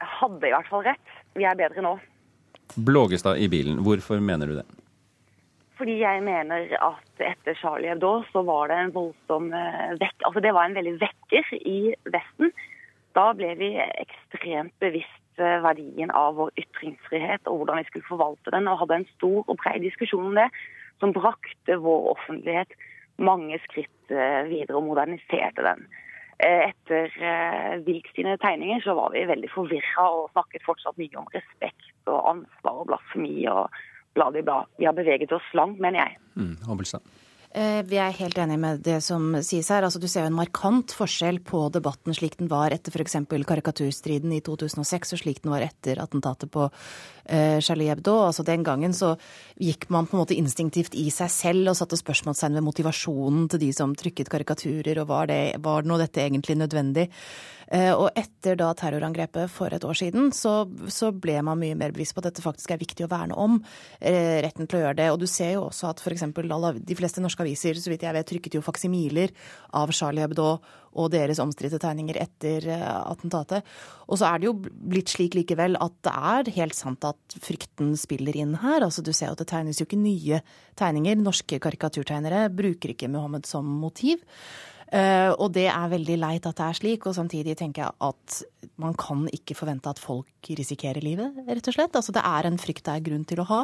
Jeg 0.00 0.10
hadde 0.20 0.48
i 0.48 0.54
hvert 0.54 0.70
fall 0.70 0.84
rett. 0.86 1.14
Vi 1.36 1.44
er 1.48 1.58
bedre 1.58 1.84
nå. 1.84 1.96
Blågestad 2.76 3.40
i 3.40 3.48
bilen. 3.52 3.80
Hvorfor 3.84 4.20
mener 4.20 4.50
du 4.50 4.58
det? 4.58 4.66
Fordi 5.76 5.98
jeg 6.00 6.22
mener 6.24 6.70
at 6.80 7.20
etter 7.20 7.56
Charlie 7.60 7.90
Hebdo 7.92 8.22
så 8.30 8.40
var 8.48 8.70
det 8.72 8.78
en 8.80 8.94
voldsom 8.94 9.50
eh, 9.52 9.92
vekk... 10.00 10.24
Altså 10.28 10.40
det 10.44 10.54
var 10.56 10.68
en 10.68 10.76
veldig 10.76 10.94
vekker 11.02 11.52
i 11.68 11.78
Vesten. 12.08 12.52
Da 13.16 13.28
ble 13.36 13.52
vi 13.60 13.74
ekstremt 13.82 14.72
bevisst 14.80 15.42
eh, 15.42 15.58
verdien 15.64 16.12
av 16.16 16.38
vår 16.40 16.54
ytringsfrihet 16.64 17.44
og 17.44 17.60
hvordan 17.60 17.82
vi 17.82 17.88
skulle 17.90 18.08
forvalte 18.08 18.54
den, 18.56 18.68
og 18.72 18.80
hadde 18.84 19.02
en 19.02 19.08
stor 19.12 19.42
og 19.44 19.60
bred 19.60 19.84
diskusjon 19.84 20.30
om 20.30 20.40
det 20.40 20.48
som 21.02 21.14
brakte 21.16 21.78
vår 21.82 22.12
offentlighet 22.14 22.76
mange 23.16 23.58
skritt 23.64 24.12
eh, 24.12 24.44
videre 24.48 24.78
og 24.78 24.90
moderniserte 24.90 25.64
den. 25.64 25.86
Eh, 26.36 26.68
etter 26.68 27.12
eh, 27.16 28.00
sine 28.12 28.36
tegninger 28.42 28.82
så 28.84 28.96
var 28.98 29.14
vi 29.14 29.24
veldig 29.28 29.52
forvirra 29.54 30.08
og 30.18 30.32
snakket 30.34 30.66
fortsatt 30.66 30.98
mye 31.00 31.20
om 31.20 31.28
respekt 31.34 32.10
og 32.12 32.32
ansvar 32.34 32.82
og 32.82 32.90
blasfemi 32.90 33.46
og 33.52 33.70
bla, 34.16 34.30
bla, 34.30 34.42
bla. 34.42 34.58
Vi 34.80 34.88
har 34.88 34.96
beveget 34.96 35.32
oss 35.32 35.54
langt, 35.56 35.80
mener 35.80 36.04
jeg. 36.04 36.20
Mm, 36.36 36.58
Eh, 37.56 37.80
vi 37.88 37.96
er 37.96 38.12
helt 38.18 38.36
enig 38.36 38.58
med 38.60 38.82
det 38.84 38.98
som 39.04 39.30
sies 39.40 39.70
her. 39.72 39.86
Altså, 39.86 40.00
du 40.02 40.08
ser 40.12 40.26
jo 40.26 40.28
en 40.28 40.36
markant 40.36 40.92
forskjell 40.92 41.38
på 41.46 41.62
debatten 41.72 42.12
slik 42.16 42.36
den 42.36 42.50
var 42.52 42.74
etter 42.74 42.92
f.eks. 42.92 43.16
karikaturstriden 43.48 44.34
i 44.36 44.42
2006, 44.44 45.14
og 45.16 45.22
slik 45.22 45.40
den 45.40 45.54
var 45.54 45.64
etter 45.64 46.02
attentatet 46.02 46.52
på 46.52 46.66
Charlie 47.26 47.90
Hebdo. 47.90 48.14
Altså, 48.28 48.44
den 48.46 48.62
gangen 48.66 48.94
så 48.94 49.14
gikk 49.58 49.88
man 49.90 50.06
på 50.06 50.16
en 50.16 50.22
måte 50.22 50.36
instinktivt 50.38 50.94
i 50.94 51.08
seg 51.14 51.32
selv 51.32 51.72
og 51.72 51.78
satte 51.78 51.98
spørsmålstegn 51.98 52.58
ved 52.58 52.66
motivasjonen 52.66 53.48
til 53.50 53.64
de 53.64 53.72
som 53.74 53.94
trykket 53.98 54.30
karikaturer, 54.32 55.02
og 55.02 55.10
var, 55.10 55.30
det, 55.30 55.58
var 55.64 55.86
nå 55.86 55.98
dette 56.00 56.22
egentlig 56.22 56.58
nødvendig? 56.60 57.08
Eh, 57.66 57.90
og 57.90 58.14
etter 58.14 58.54
da 58.58 58.68
terrorangrepet 58.78 59.50
for 59.50 59.74
et 59.74 59.84
år 59.84 59.98
siden, 59.98 60.30
så, 60.34 60.60
så, 60.92 61.10
ble 61.10 61.40
man 61.42 61.58
mye 61.58 61.74
mer 61.78 61.94
bevisst 61.94 62.14
på 62.14 62.22
at 62.22 62.28
dette 62.30 62.44
faktisk 62.44 62.70
er 62.70 62.82
viktig 62.82 63.06
å 63.06 63.10
verne 63.10 63.34
om. 63.34 63.58
Eh, 63.98 64.38
retten 64.44 64.68
til 64.68 64.78
å 64.78 64.84
gjøre 64.84 64.98
det. 65.00 65.08
Og 65.12 65.20
du 65.22 65.26
ser 65.30 65.56
jo 65.56 65.66
også 65.66 65.90
at 65.90 66.02
f.eks. 66.02 66.26
de 66.86 66.98
fleste 66.98 67.24
norske 67.24 67.42
aviser, 67.42 67.80
så 67.80 67.90
vidt 67.90 68.06
jeg 68.06 68.16
vet, 68.16 68.28
trykket 68.30 68.58
jo 68.58 68.64
faksimiler 68.64 69.34
av 69.74 69.94
Charlie 69.96 70.22
Hebdo 70.22 70.56
og 70.96 71.10
deres 71.14 71.40
omstridte 71.42 71.80
tegninger 71.82 72.18
etter 72.20 72.68
eh, 72.72 72.84
attentatet. 72.98 73.66
Og 74.08 74.20
så 74.20 74.30
er 74.30 74.40
det 74.40 74.48
jo 74.48 74.54
blitt 74.56 75.12
slik 75.12 75.36
likevel 75.38 75.78
at 75.82 75.96
det 76.06 76.14
er 76.32 76.52
helt 76.58 76.78
sant 76.78 77.04
at 77.06 77.38
frykten 77.42 77.94
spiller 78.00 78.38
inn 78.38 78.56
her. 78.62 78.82
Altså 78.86 79.04
Du 79.04 79.12
ser 79.12 79.32
at 79.32 79.42
det 79.42 79.50
tegnes 79.52 79.80
jo 79.80 79.88
ikke 79.88 80.00
nye 80.00 80.40
tegninger. 80.78 81.18
Norske 81.20 81.60
karikaturtegnere 81.62 82.46
bruker 82.54 82.94
ikke 82.94 83.10
Muhammed 83.12 83.48
som 83.48 83.68
motiv. 83.82 84.24
Uh, 84.86 85.34
og 85.42 85.50
det 85.56 85.64
er 85.66 85.88
veldig 85.90 86.14
leit 86.22 86.44
at 86.46 86.60
det 86.60 86.62
er 86.62 86.76
slik, 86.78 87.08
og 87.10 87.16
samtidig 87.16 87.56
tenker 87.58 87.82
jeg 87.82 87.94
at 88.06 88.36
man 88.78 88.94
kan 88.94 89.24
ikke 89.34 89.56
forvente 89.58 89.90
at 89.90 89.98
folk 89.98 90.46
risikerer 90.46 91.02
livet, 91.02 91.40
rett 91.48 91.70
og 91.72 91.74
slett. 91.74 91.98
Altså 91.98 92.14
det 92.14 92.22
er 92.22 92.46
en 92.46 92.60
frykt 92.60 92.84
det 92.86 92.94
er 92.94 93.06
grunn 93.08 93.26
til 93.26 93.42
å 93.42 93.48
ha. 93.50 93.60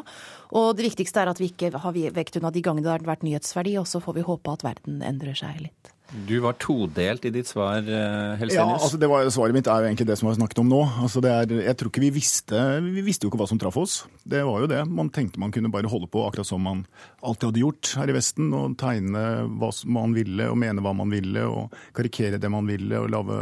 Og 0.58 0.72
det 0.74 0.88
viktigste 0.88 1.22
er 1.22 1.30
at 1.30 1.38
vi 1.38 1.52
ikke 1.52 1.70
har 1.78 1.98
vekt 2.18 2.40
unna 2.40 2.50
de 2.50 2.64
gangene 2.64 2.88
det 2.88 2.94
har 2.96 3.06
vært 3.06 3.22
nyhetsverdi, 3.28 3.76
og 3.78 3.86
så 3.86 4.02
får 4.02 4.18
vi 4.18 4.26
håpe 4.26 4.56
at 4.56 4.66
verden 4.66 4.98
endrer 5.06 5.38
seg 5.38 5.62
litt. 5.68 5.92
Du 6.12 6.34
var 6.44 6.58
todelt 6.60 7.24
i 7.24 7.30
ditt 7.32 7.48
svar, 7.48 7.78
eh, 7.78 8.36
Helsenius. 8.36 8.58
Ja, 8.58 8.76
altså 8.76 8.98
det 9.00 9.08
var, 9.08 9.24
Svaret 9.32 9.56
mitt 9.56 9.66
er 9.66 9.80
jo 9.80 9.88
egentlig 9.88 10.06
det 10.10 10.18
som 10.20 10.28
vi 10.28 10.34
har 10.34 10.40
snakket 10.40 10.60
om 10.60 10.68
nå. 10.68 10.80
Altså 11.00 11.22
det 11.24 11.32
er, 11.32 11.54
jeg 11.64 11.78
tror 11.80 11.88
ikke 11.88 12.04
Vi 12.04 12.10
visste 12.12 12.60
vi 12.84 13.04
visste 13.06 13.24
jo 13.24 13.32
ikke 13.32 13.40
hva 13.40 13.48
som 13.48 13.60
traff 13.60 13.78
oss. 13.80 13.94
Det 14.28 14.42
var 14.44 14.60
jo 14.60 14.68
det. 14.68 14.82
Man 14.92 15.08
tenkte 15.14 15.40
man 15.40 15.54
kunne 15.54 15.72
bare 15.72 15.88
holde 15.88 16.10
på 16.12 16.26
akkurat 16.26 16.48
som 16.48 16.60
man 16.68 16.84
alltid 17.24 17.48
hadde 17.48 17.64
gjort 17.64 17.94
her 17.96 18.12
i 18.12 18.16
Vesten. 18.18 18.52
Og 18.52 18.76
tegne 18.80 19.24
hva 19.56 19.72
man 19.88 20.12
ville, 20.12 20.50
og 20.52 20.60
mene 20.60 20.84
hva 20.84 20.92
man 20.96 21.12
ville, 21.12 21.48
og 21.48 21.72
karikere 21.96 22.40
det 22.42 22.52
man 22.52 22.68
ville, 22.68 23.00
og 23.00 23.10
lage 23.12 23.40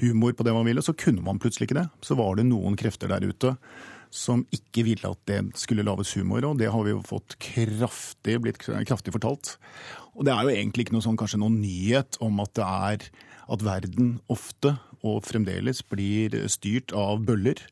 humor 0.00 0.32
på 0.32 0.46
det 0.46 0.56
man 0.56 0.64
ville. 0.64 0.84
Så 0.84 0.96
kunne 0.96 1.24
man 1.26 1.42
plutselig 1.42 1.68
ikke 1.68 1.82
det. 1.82 1.88
Så 2.00 2.16
var 2.16 2.40
det 2.40 2.48
noen 2.48 2.80
krefter 2.80 3.12
der 3.12 3.28
ute 3.28 3.56
som 4.10 4.42
ikke 4.50 4.82
ville 4.84 5.06
at 5.06 5.20
det 5.30 5.38
skulle 5.58 5.84
lages 5.86 6.16
humor, 6.18 6.42
og 6.48 6.58
det 6.58 6.70
har 6.74 6.82
vi 6.82 6.92
jo 6.92 7.02
fått 7.06 7.36
kraftig, 7.42 8.40
blitt 8.42 8.58
kraftig 8.58 9.14
fortalt. 9.14 9.54
Og 10.18 10.26
det 10.26 10.34
er 10.34 10.44
jo 10.44 10.54
egentlig 10.54 10.86
ikke 10.86 10.96
noe 10.96 11.04
sånn, 11.06 11.18
kanskje 11.20 11.40
noen 11.42 11.60
nyhet 11.62 12.18
om 12.24 12.40
at 12.42 12.54
det 12.58 12.66
er 12.66 13.04
at 13.50 13.64
verden 13.66 14.14
ofte 14.30 14.76
og 15.06 15.22
fremdeles 15.26 15.82
blir 15.90 16.34
styrt 16.52 16.94
av 16.96 17.22
bøller 17.26 17.62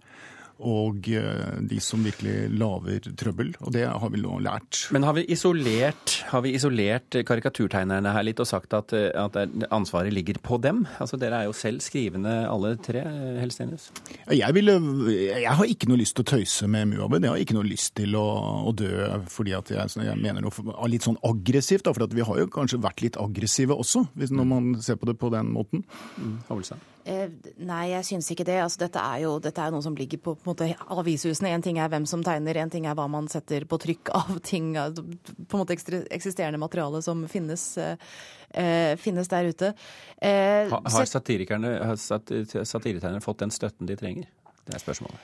og 0.59 1.09
eh, 1.15 1.59
de 1.71 1.79
som 1.83 2.03
virkelig 2.03 2.49
lager 2.59 3.09
trøbbel. 3.19 3.53
Og 3.63 3.73
det 3.75 3.85
har 3.87 4.11
vi 4.13 4.21
nå 4.23 4.39
lært. 4.43 4.89
Men 4.95 5.07
har 5.07 5.15
vi 5.19 5.25
isolert, 5.31 6.19
har 6.33 6.43
vi 6.45 6.55
isolert 6.59 7.21
karikaturtegnerne 7.29 8.13
her 8.15 8.27
litt 8.27 8.43
og 8.43 8.49
sagt 8.51 8.75
at, 8.77 8.93
at, 8.93 9.39
ansvaret 9.75 10.15
ligger 10.15 10.41
på 10.43 10.59
dem? 10.63 10.85
Altså 10.99 11.19
Dere 11.21 11.43
er 11.43 11.49
jo 11.49 11.57
selv 11.57 11.83
skrivende 11.85 12.35
alle 12.51 12.75
tre, 12.83 13.05
Helstenius. 13.39 13.89
Jeg, 14.27 14.55
ville, 14.57 14.79
jeg 15.15 15.55
har 15.61 15.71
ikke 15.71 15.91
noe 15.91 16.01
lyst 16.01 16.19
til 16.19 16.27
å 16.27 16.31
tøyse 16.35 16.71
med 16.71 16.91
Muhammed. 16.95 17.27
Jeg 17.27 17.35
har 17.35 17.45
ikke 17.47 17.59
noe 17.59 17.69
lyst 17.69 17.95
til 17.99 18.19
å, 18.19 18.27
å 18.69 18.75
dø 18.77 18.93
fordi 19.31 19.55
at 19.57 19.73
jeg, 19.73 19.95
jeg 20.09 20.21
mener 20.21 20.45
noe 20.45 20.91
litt 20.91 21.07
sånn 21.07 21.21
aggressivt. 21.27 21.87
Da, 21.87 21.95
for 21.95 22.19
vi 22.19 22.27
har 22.27 22.43
jo 22.43 22.51
kanskje 22.53 22.83
vært 22.83 23.05
litt 23.05 23.19
aggressive 23.21 23.77
også, 23.79 24.09
når 24.29 24.49
man 24.49 24.71
ser 24.83 24.99
på 24.99 25.09
det 25.09 25.19
på 25.21 25.31
den 25.33 25.53
måten. 25.55 25.85
Mm, 26.19 26.39
Eh, 26.49 26.98
nei, 27.09 27.85
jeg 27.93 28.07
syns 28.07 28.29
ikke 28.33 28.47
det. 28.49 28.59
Altså, 28.63 28.81
dette, 28.85 29.03
er 29.03 29.23
jo, 29.25 29.35
dette 29.43 29.65
er 29.65 29.75
noe 29.75 29.85
som 29.85 29.97
ligger 29.97 30.21
på, 30.23 30.35
på 30.39 30.51
måte, 30.51 30.69
avishusene. 30.93 31.53
En 31.55 31.65
ting 31.65 31.81
er 31.81 31.91
hvem 31.93 32.07
som 32.09 32.25
tegner, 32.27 32.61
en 32.61 32.73
ting 32.73 32.89
er 32.89 32.97
hva 32.99 33.07
man 33.11 33.29
setter 33.33 33.67
på 33.69 33.79
trykk 33.81 34.13
av 34.21 34.41
ting, 34.47 34.75
på 34.75 35.59
en 35.59 35.63
måte 35.63 35.77
eksisterende 35.77 36.61
materiale 36.61 37.01
som 37.05 37.25
finnes, 37.31 37.63
eh, 37.79 38.97
finnes 39.01 39.33
der 39.33 39.53
ute. 39.53 39.73
Eh, 40.19 40.69
har, 40.71 40.83
har 40.85 41.09
satiretegnerne 41.09 43.25
fått 43.25 43.45
den 43.45 43.55
støtten 43.55 43.89
de 43.89 43.97
trenger? 43.99 44.29
Det 44.69 44.77
er 44.77 44.83
spørsmålet. 44.83 45.21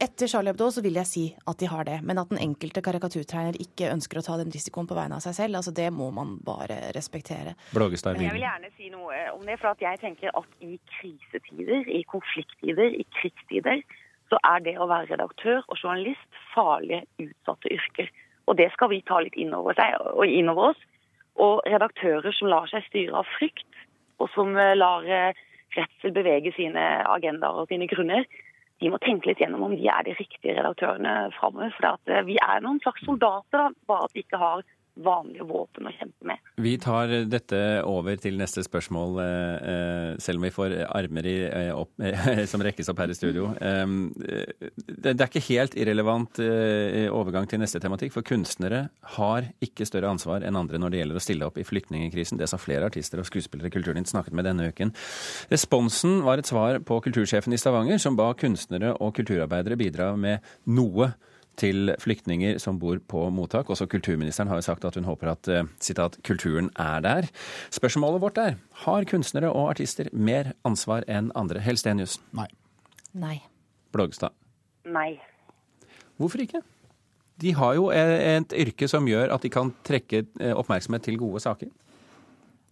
Etter 0.00 0.28
Charlie 0.30 0.54
Hebdo 0.54 0.70
så 0.72 0.80
vil 0.80 0.96
jeg 0.96 1.08
si 1.08 1.24
at 1.50 1.58
de 1.60 1.68
har 1.68 1.84
det. 1.84 1.98
Men 2.06 2.20
at 2.22 2.30
den 2.32 2.40
enkelte 2.40 2.80
karikaturtegner 2.84 3.58
ikke 3.60 3.90
ønsker 3.92 4.20
å 4.20 4.24
ta 4.24 4.38
den 4.40 4.52
risikoen 4.54 4.88
på 4.88 4.96
vegne 4.96 5.18
av 5.18 5.24
seg 5.24 5.36
selv, 5.36 5.58
altså 5.60 5.74
det 5.76 5.90
må 5.92 6.08
man 6.16 6.38
bare 6.46 6.78
respektere. 6.96 7.52
Blågestad, 7.76 8.16
jeg 8.16 8.32
vil 8.32 8.46
gjerne 8.46 8.72
si 8.78 8.88
noe 8.94 9.20
om 9.34 9.44
det. 9.44 9.58
For 9.60 9.74
at 9.74 9.84
jeg 9.84 10.00
tenker 10.00 10.32
at 10.40 10.64
i 10.64 10.78
krisetider, 10.96 11.84
i 11.92 12.00
konflikttider, 12.08 12.96
i 12.96 13.04
krigstider, 13.20 13.84
så 14.32 14.40
er 14.48 14.64
det 14.64 14.76
å 14.80 14.88
være 14.88 15.12
redaktør 15.12 15.60
og 15.66 15.76
journalist 15.76 16.42
farlige, 16.54 17.04
utsatte 17.20 17.74
yrker. 17.76 18.10
Og 18.48 18.56
det 18.56 18.70
skal 18.72 18.94
vi 18.94 19.04
ta 19.04 19.20
litt 19.20 19.36
innover, 19.36 19.76
seg, 19.76 20.00
og 20.16 20.24
innover 20.24 20.72
oss. 20.72 20.84
Og 21.40 21.60
redaktører 21.68 22.32
som 22.32 22.48
lar 22.48 22.70
seg 22.72 22.86
styre 22.88 23.20
av 23.20 23.28
frykt, 23.36 23.66
og 24.20 24.32
som 24.32 24.56
eh, 24.56 24.76
lar 24.76 25.04
eh, 25.04 25.36
redsel 25.76 26.14
bevege 26.16 26.52
sine 26.56 26.86
agendaer 27.08 27.60
og 27.62 27.68
sine 27.70 27.88
grunner, 27.90 28.24
de 28.80 28.90
må 28.92 28.98
tenke 29.04 29.28
litt 29.28 29.40
gjennom 29.42 29.66
om 29.66 29.76
de 29.76 29.88
er 29.92 30.04
de 30.06 30.16
riktige 30.16 30.56
redaktørene 30.56 31.14
framover. 31.36 31.72
For 31.76 32.12
eh, 32.12 32.24
vi 32.28 32.38
er 32.40 32.62
noen 32.64 32.80
slags 32.84 33.04
soldater, 33.06 33.66
da, 33.66 33.68
bare 33.90 34.08
at 34.08 34.16
vi 34.16 34.24
ikke 34.24 34.40
har 34.40 34.64
vanlige 35.04 35.46
våpen 35.48 35.88
å 35.88 35.92
kjempe 35.94 36.28
med. 36.30 36.40
Vi 36.60 36.74
tar 36.82 37.12
dette 37.30 37.60
over 37.88 38.20
til 38.20 38.38
neste 38.40 38.64
spørsmål, 38.66 39.20
eh, 39.24 40.18
selv 40.22 40.40
om 40.40 40.46
vi 40.46 40.52
får 40.54 40.76
armer 40.88 41.28
i, 41.28 41.36
eh, 41.48 41.70
opp, 41.74 41.92
som 42.50 42.64
rekkes 42.64 42.90
opp 42.92 43.02
her 43.02 43.12
i 43.12 43.18
studio. 43.18 43.50
Det 43.60 45.14
er 45.14 45.26
ikke 45.26 45.44
helt 45.48 45.76
irrelevant 45.78 46.40
overgang 46.40 47.48
til 47.48 47.60
neste 47.62 47.80
tematikk, 47.82 48.12
for 48.14 48.26
kunstnere 48.26 48.88
har 49.16 49.50
ikke 49.62 49.86
større 49.88 50.10
ansvar 50.10 50.44
enn 50.46 50.58
andre 50.58 50.80
når 50.80 50.92
det 50.92 51.02
gjelder 51.02 51.20
å 51.20 51.24
stille 51.24 51.48
opp 51.48 51.58
i 51.60 51.66
flyktningkrisen. 51.66 52.38
Det 52.40 52.48
sa 52.50 52.60
flere 52.60 52.88
artister 52.90 53.20
og 53.20 53.28
skuespillere 53.28 53.70
i 53.70 53.74
Kulturnytt 53.74 54.10
snakket 54.10 54.36
med 54.36 54.48
denne 54.48 54.70
uken. 54.70 54.92
Responsen 55.52 56.20
var 56.26 56.40
et 56.40 56.50
svar 56.50 56.80
på 56.84 57.00
kultursjefen 57.04 57.54
i 57.54 57.60
Stavanger, 57.60 58.00
som 58.02 58.18
ba 58.18 58.32
kunstnere 58.38 58.94
og 59.00 59.14
kulturarbeidere 59.18 59.78
bidra 59.80 60.12
med 60.18 60.44
noe 60.66 61.12
til 61.58 61.92
flyktninger 62.00 62.58
som 62.62 62.78
bor 62.80 63.00
på 63.10 63.26
mottak. 63.34 63.70
Også 63.70 63.88
kulturministeren 63.90 64.48
har 64.48 64.60
jo 64.60 64.66
sagt 64.66 64.84
at 64.84 64.96
hun 64.98 65.08
håper 65.08 65.32
at 65.32 65.48
eh, 65.48 65.68
citat, 65.82 66.18
kulturen 66.26 66.70
er 66.78 67.00
der. 67.04 67.30
Spørsmålet 67.74 68.22
vårt 68.22 68.38
er 68.38 68.58
har 68.84 69.06
kunstnere 69.10 69.50
og 69.52 69.72
artister 69.74 70.10
mer 70.12 70.52
ansvar 70.64 71.06
enn 71.08 71.32
andre. 71.38 71.62
Helstenius? 71.64 72.18
Nei. 72.36 72.48
Nei. 73.12 73.40
Blågestad? 73.92 74.36
Nei. 74.88 75.18
Hvorfor 76.20 76.44
ikke? 76.44 76.62
De 77.40 77.54
har 77.56 77.74
jo 77.78 77.88
et 77.94 78.52
yrke 78.52 78.88
som 78.88 79.06
gjør 79.08 79.32
at 79.32 79.44
de 79.44 79.50
kan 79.52 79.72
trekke 79.86 80.24
eh, 80.40 80.54
oppmerksomhet 80.54 81.06
til 81.08 81.18
gode 81.20 81.40
saker. 81.40 81.70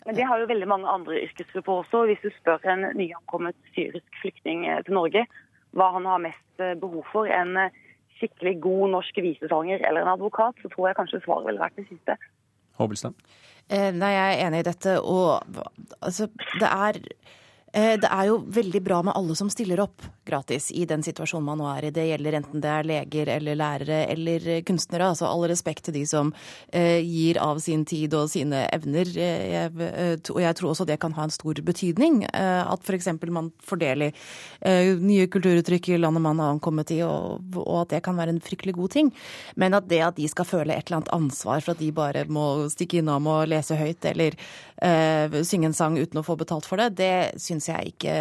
Men 0.07 0.17
det 0.17 0.25
har 0.25 0.41
jo 0.41 0.49
veldig 0.49 0.69
mange 0.69 0.89
andre 0.89 1.21
yrkesgrupper 1.27 1.83
også. 1.83 2.07
Hvis 2.09 2.23
du 2.25 2.31
spør 2.37 2.65
en 2.69 2.87
nyankommet 2.97 3.57
syrisk 3.75 4.21
flyktning 4.23 4.67
eh, 4.69 4.81
til 4.87 4.97
Norge 4.97 5.27
hva 5.77 5.91
han 5.93 6.07
har 6.09 6.23
mest 6.25 6.63
behov 6.81 7.05
for, 7.13 7.29
en 7.29 7.69
skikkelig 8.19 8.59
god 8.65 8.95
norsk 8.97 9.21
visesanger 9.25 9.83
eller 9.89 10.05
en 10.05 10.15
advokat, 10.15 10.59
så 10.63 10.71
tror 10.73 10.91
jeg 10.91 10.99
kanskje 10.99 11.23
svaret 11.25 11.49
ville 11.49 11.63
vært 11.63 11.79
det 11.79 11.87
siste. 11.91 12.19
Håbelstad? 12.79 13.17
Eh, 13.69 13.91
nei, 13.93 14.13
jeg 14.15 14.35
er 14.35 14.47
enig 14.47 14.63
i 14.63 14.69
dette. 14.71 14.97
Og 15.03 15.43
altså, 16.01 16.29
det 16.61 16.69
er 16.69 17.01
det 17.79 18.09
er 18.09 18.29
jo 18.31 18.41
veldig 18.55 18.81
bra 18.85 19.03
med 19.07 19.17
alle 19.19 19.35
som 19.39 19.51
stiller 19.53 19.81
opp 19.83 20.07
gratis 20.29 20.71
i 20.71 20.85
den 20.89 21.03
situasjonen 21.03 21.47
man 21.47 21.61
nå 21.61 21.69
er 21.71 21.89
i. 21.89 21.93
Det 21.95 22.05
gjelder 22.09 22.39
enten 22.39 22.63
det 22.63 22.73
er 22.73 22.89
leger 22.89 23.31
eller 23.39 23.59
lærere 23.59 24.01
eller 24.13 24.49
kunstnere. 24.69 25.11
Altså 25.13 25.29
all 25.29 25.47
respekt 25.51 25.87
til 25.89 25.97
de 25.97 26.05
som 26.09 26.33
eh, 26.69 27.01
gir 27.05 27.41
av 27.43 27.61
sin 27.65 27.85
tid 27.89 28.15
og 28.19 28.29
sine 28.33 28.65
evner. 28.75 29.13
Eh, 29.17 29.69
og 30.29 30.41
jeg 30.45 30.59
tror 30.59 30.73
også 30.73 30.87
det 30.89 30.99
kan 31.03 31.17
ha 31.17 31.27
en 31.27 31.35
stor 31.35 31.63
betydning. 31.65 32.23
At 32.29 32.85
f.eks. 32.85 33.09
man 33.33 33.51
fordeler 33.65 34.13
nye 35.01 35.27
kulturuttrykk 35.31 35.91
i 35.95 35.99
landet 36.01 36.23
man 36.23 36.41
har 36.43 36.55
ankommet 36.55 36.93
i, 36.95 37.01
og, 37.07 37.45
at 37.81 37.93
det 37.95 38.03
kan 38.05 38.19
være 38.19 38.35
en 38.35 38.43
fryktelig 38.45 38.75
god 38.77 38.95
ting. 38.95 39.13
Men 39.57 39.77
at 39.79 39.89
det 39.91 40.03
at 40.05 40.19
de 40.19 40.29
skal 40.31 40.49
føle 40.49 40.75
et 40.75 40.89
eller 40.89 41.01
annet 41.01 41.15
ansvar 41.15 41.63
for 41.65 41.75
at 41.75 41.83
de 41.83 41.91
bare 41.95 42.25
må 42.29 42.69
stikke 42.73 43.01
innom 43.01 43.29
og 43.31 43.49
lese 43.51 43.79
høyt 43.79 44.05
eller 44.09 44.37
synge 44.79 45.71
en 45.71 45.75
sang 45.75 45.97
uten 45.99 46.21
å 46.21 46.27
få 46.27 46.37
betalt 46.39 46.67
for 46.69 46.79
det, 46.79 46.93
det 47.01 47.41
syns 47.43 47.68
jeg 47.71 47.93
ikke, 47.93 48.17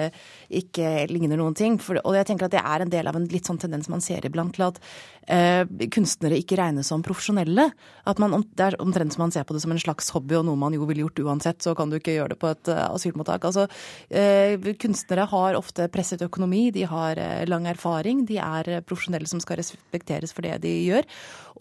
ikke, 0.61 0.91
ligner 1.11 1.39
noen 1.39 1.55
ting. 1.57 1.79
For, 1.83 1.99
og 2.03 2.17
jeg 2.17 2.29
tenker 2.29 2.47
at 2.47 2.55
det 2.55 2.63
er 2.63 2.85
en 2.85 2.93
del 2.93 3.09
av 3.09 3.19
en 3.19 3.27
litt 3.31 3.49
sånn 3.49 3.61
tendens 3.61 3.89
man 3.91 4.03
ser 4.03 4.25
iblant 4.27 4.55
til 4.57 4.67
at 4.69 4.81
kunstnere 5.27 6.37
ikke 6.39 6.55
regnes 6.59 6.87
som 6.87 7.03
profesjonelle. 7.03 7.65
At 8.07 8.19
man, 8.23 8.31
Det 8.55 8.63
er 8.63 8.77
omtrent 8.81 9.13
som 9.13 9.25
man 9.25 9.31
ser 9.31 9.43
på 9.43 9.53
det 9.53 9.61
som 9.61 9.71
en 9.71 9.81
slags 9.81 10.09
hobby 10.15 10.37
og 10.39 10.45
noe 10.47 10.55
man 10.55 10.73
jo 10.73 10.85
ville 10.87 11.03
gjort 11.03 11.19
uansett, 11.19 11.59
så 11.61 11.75
kan 11.75 11.89
du 11.89 11.97
ikke 11.97 12.15
gjøre 12.15 12.35
det 12.35 12.39
på 12.39 12.47
et 12.51 12.71
uh, 12.71 12.87
asylmottak. 12.93 13.43
Altså, 13.43 13.67
eh, 14.09 14.55
kunstnere 14.79 15.27
har 15.27 15.57
ofte 15.59 15.89
presset 15.91 16.23
økonomi, 16.23 16.71
de 16.71 16.85
har 16.87 17.19
eh, 17.19 17.45
lang 17.47 17.67
erfaring, 17.67 18.25
de 18.25 18.39
er 18.39 18.81
profesjonelle 18.87 19.27
som 19.27 19.41
skal 19.43 19.59
respekteres 19.59 20.33
for 20.33 20.47
det 20.47 20.61
de 20.63 20.73
gjør. 20.87 21.07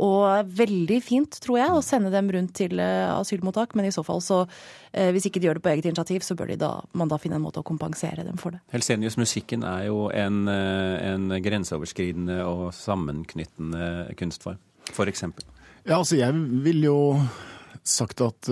Og 0.03 0.51
veldig 0.59 0.99
fint, 1.05 1.39
tror 1.41 1.61
jeg, 1.61 1.73
å 1.73 1.85
sende 1.85 2.11
dem 2.13 2.29
rundt 2.35 2.53
til 2.59 2.81
eh, 2.83 3.09
asylmottak, 3.15 3.75
men 3.79 3.89
i 3.89 3.95
så 3.95 4.05
fall 4.05 4.21
så, 4.25 4.43
eh, 4.93 5.09
hvis 5.15 5.29
ikke 5.29 5.41
de 5.41 5.49
gjør 5.49 5.59
det 5.59 5.65
på 5.65 5.73
eget 5.73 5.89
initiativ, 5.89 6.25
så 6.27 6.37
bør 6.37 6.53
da, 6.61 6.73
man 6.93 7.09
da 7.09 7.19
finne 7.21 7.39
en 7.41 7.45
måte 7.45 7.63
å 7.63 7.67
kompensere 7.67 8.27
dem 8.27 8.37
for 8.41 8.55
det. 8.55 8.61
Helsenius, 8.75 9.17
musikken 9.21 9.65
er 9.67 9.87
jo 9.89 10.07
en, 10.13 10.45
eh, 10.53 11.13
en 11.15 11.31
grenseoverskridende 11.43 12.43
og 12.45 12.75
sammenknyttende 13.57 14.15
kunstform, 14.17 14.59
f.eks. 14.93 15.23
Ja, 15.87 15.99
altså 15.99 16.17
jeg 16.17 16.35
vil 16.65 16.85
jo 16.85 16.99
sagt 17.87 18.21
at 18.21 18.49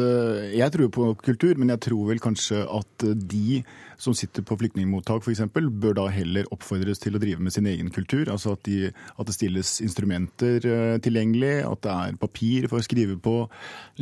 jeg 0.54 0.70
tror 0.70 0.90
på 0.94 1.14
kultur, 1.18 1.56
men 1.58 1.72
jeg 1.72 1.80
tror 1.88 2.06
vel 2.06 2.20
kanskje 2.22 2.60
at 2.70 3.02
de 3.02 3.64
som 3.98 4.14
sitter 4.14 4.42
på 4.42 4.56
flyktningmottak 4.58 5.24
f.eks., 5.24 5.42
bør 5.54 5.94
da 5.96 6.04
heller 6.12 6.46
oppfordres 6.54 7.00
til 7.02 7.16
å 7.16 7.20
drive 7.22 7.42
med 7.42 7.54
sin 7.54 7.66
egen 7.66 7.90
kultur. 7.90 8.28
Altså 8.30 8.54
at, 8.54 8.62
de, 8.66 8.92
at 8.92 9.26
det 9.26 9.34
stilles 9.34 9.80
instrumenter 9.82 10.60
tilgjengelig, 11.02 11.64
at 11.66 11.82
det 11.82 11.94
er 11.94 12.20
papir 12.20 12.68
for 12.70 12.78
å 12.78 12.86
skrive 12.86 13.16
på, 13.18 13.48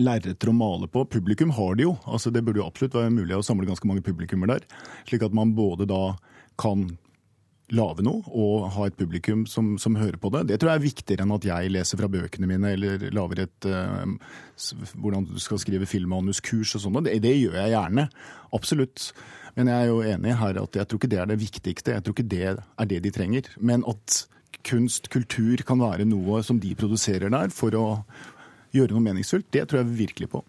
lerreter 0.01 0.53
å 0.53 0.57
male 0.57 0.91
på. 0.93 1.07
Publikum 1.09 1.55
har 1.57 1.79
de 1.79 1.88
jo. 1.88 1.97
Altså 2.05 2.33
det 2.33 2.45
burde 2.45 2.61
jo 2.61 2.69
absolutt 2.69 2.99
være 2.99 3.15
mulig 3.15 3.38
å 3.38 3.47
samle 3.47 3.69
ganske 3.69 3.88
mange 3.88 4.05
publikummer 4.05 4.53
der. 4.53 4.69
Slik 5.09 5.25
at 5.25 5.37
man 5.37 5.57
både 5.57 5.88
da 5.88 6.05
kan 6.61 6.91
lage 7.72 8.05
noe 8.05 8.20
og 8.29 8.66
ha 8.75 8.87
et 8.88 8.96
publikum 8.98 9.44
som, 9.48 9.77
som, 9.81 9.96
hører 9.96 10.18
på 10.20 10.33
det. 10.35 10.42
Det 10.51 10.59
tror 10.61 10.72
jeg 10.72 10.81
er 10.81 10.87
viktigere 10.87 11.25
enn 11.25 11.37
at 11.37 11.46
jeg 11.46 11.70
leser 11.72 12.01
fra 12.01 12.11
bøkene 12.12 12.48
mine 12.51 12.72
eller 12.77 13.07
lager 13.14 13.44
et 13.46 13.68
uh, 13.70 14.03
hvordan 14.98 15.29
du 15.31 15.38
skal 15.40 15.61
skrive 15.62 15.88
filmmanuskurs 15.88 16.75
og 16.77 16.85
sånn. 16.85 17.01
Det, 17.07 17.16
det 17.25 17.37
gjør 17.38 17.57
jeg 17.61 17.75
gjerne. 17.77 18.09
Absolutt. 18.59 19.07
Men 19.57 19.70
jeg 19.72 19.79
er 19.79 19.90
jo 19.92 20.03
enig 20.14 20.37
her 20.40 20.61
at 20.62 20.77
jeg 20.81 20.88
tror 20.88 21.01
ikke 21.01 21.12
det 21.12 21.22
er 21.22 21.33
det 21.33 21.40
viktigste. 21.40 21.96
Jeg 21.96 22.05
tror 22.05 22.16
ikke 22.16 22.31
det 22.35 22.44
er 22.53 22.92
det 22.92 23.01
de 23.05 23.14
trenger. 23.14 23.48
Men 23.61 23.87
at 23.88 24.22
kunst, 24.66 25.09
kultur, 25.12 25.64
kan 25.66 25.81
være 25.83 26.07
noe 26.09 26.42
som 26.46 26.61
de 26.62 26.75
produserer 26.79 27.33
der 27.33 27.53
for 27.55 27.75
å 27.79 27.87
gjøre 28.72 28.96
noe 28.96 29.05
meningsfullt, 29.05 29.51
det 29.53 29.66
tror 29.68 29.83
jeg 29.83 29.96
virkelig 29.98 30.31
på. 30.33 30.40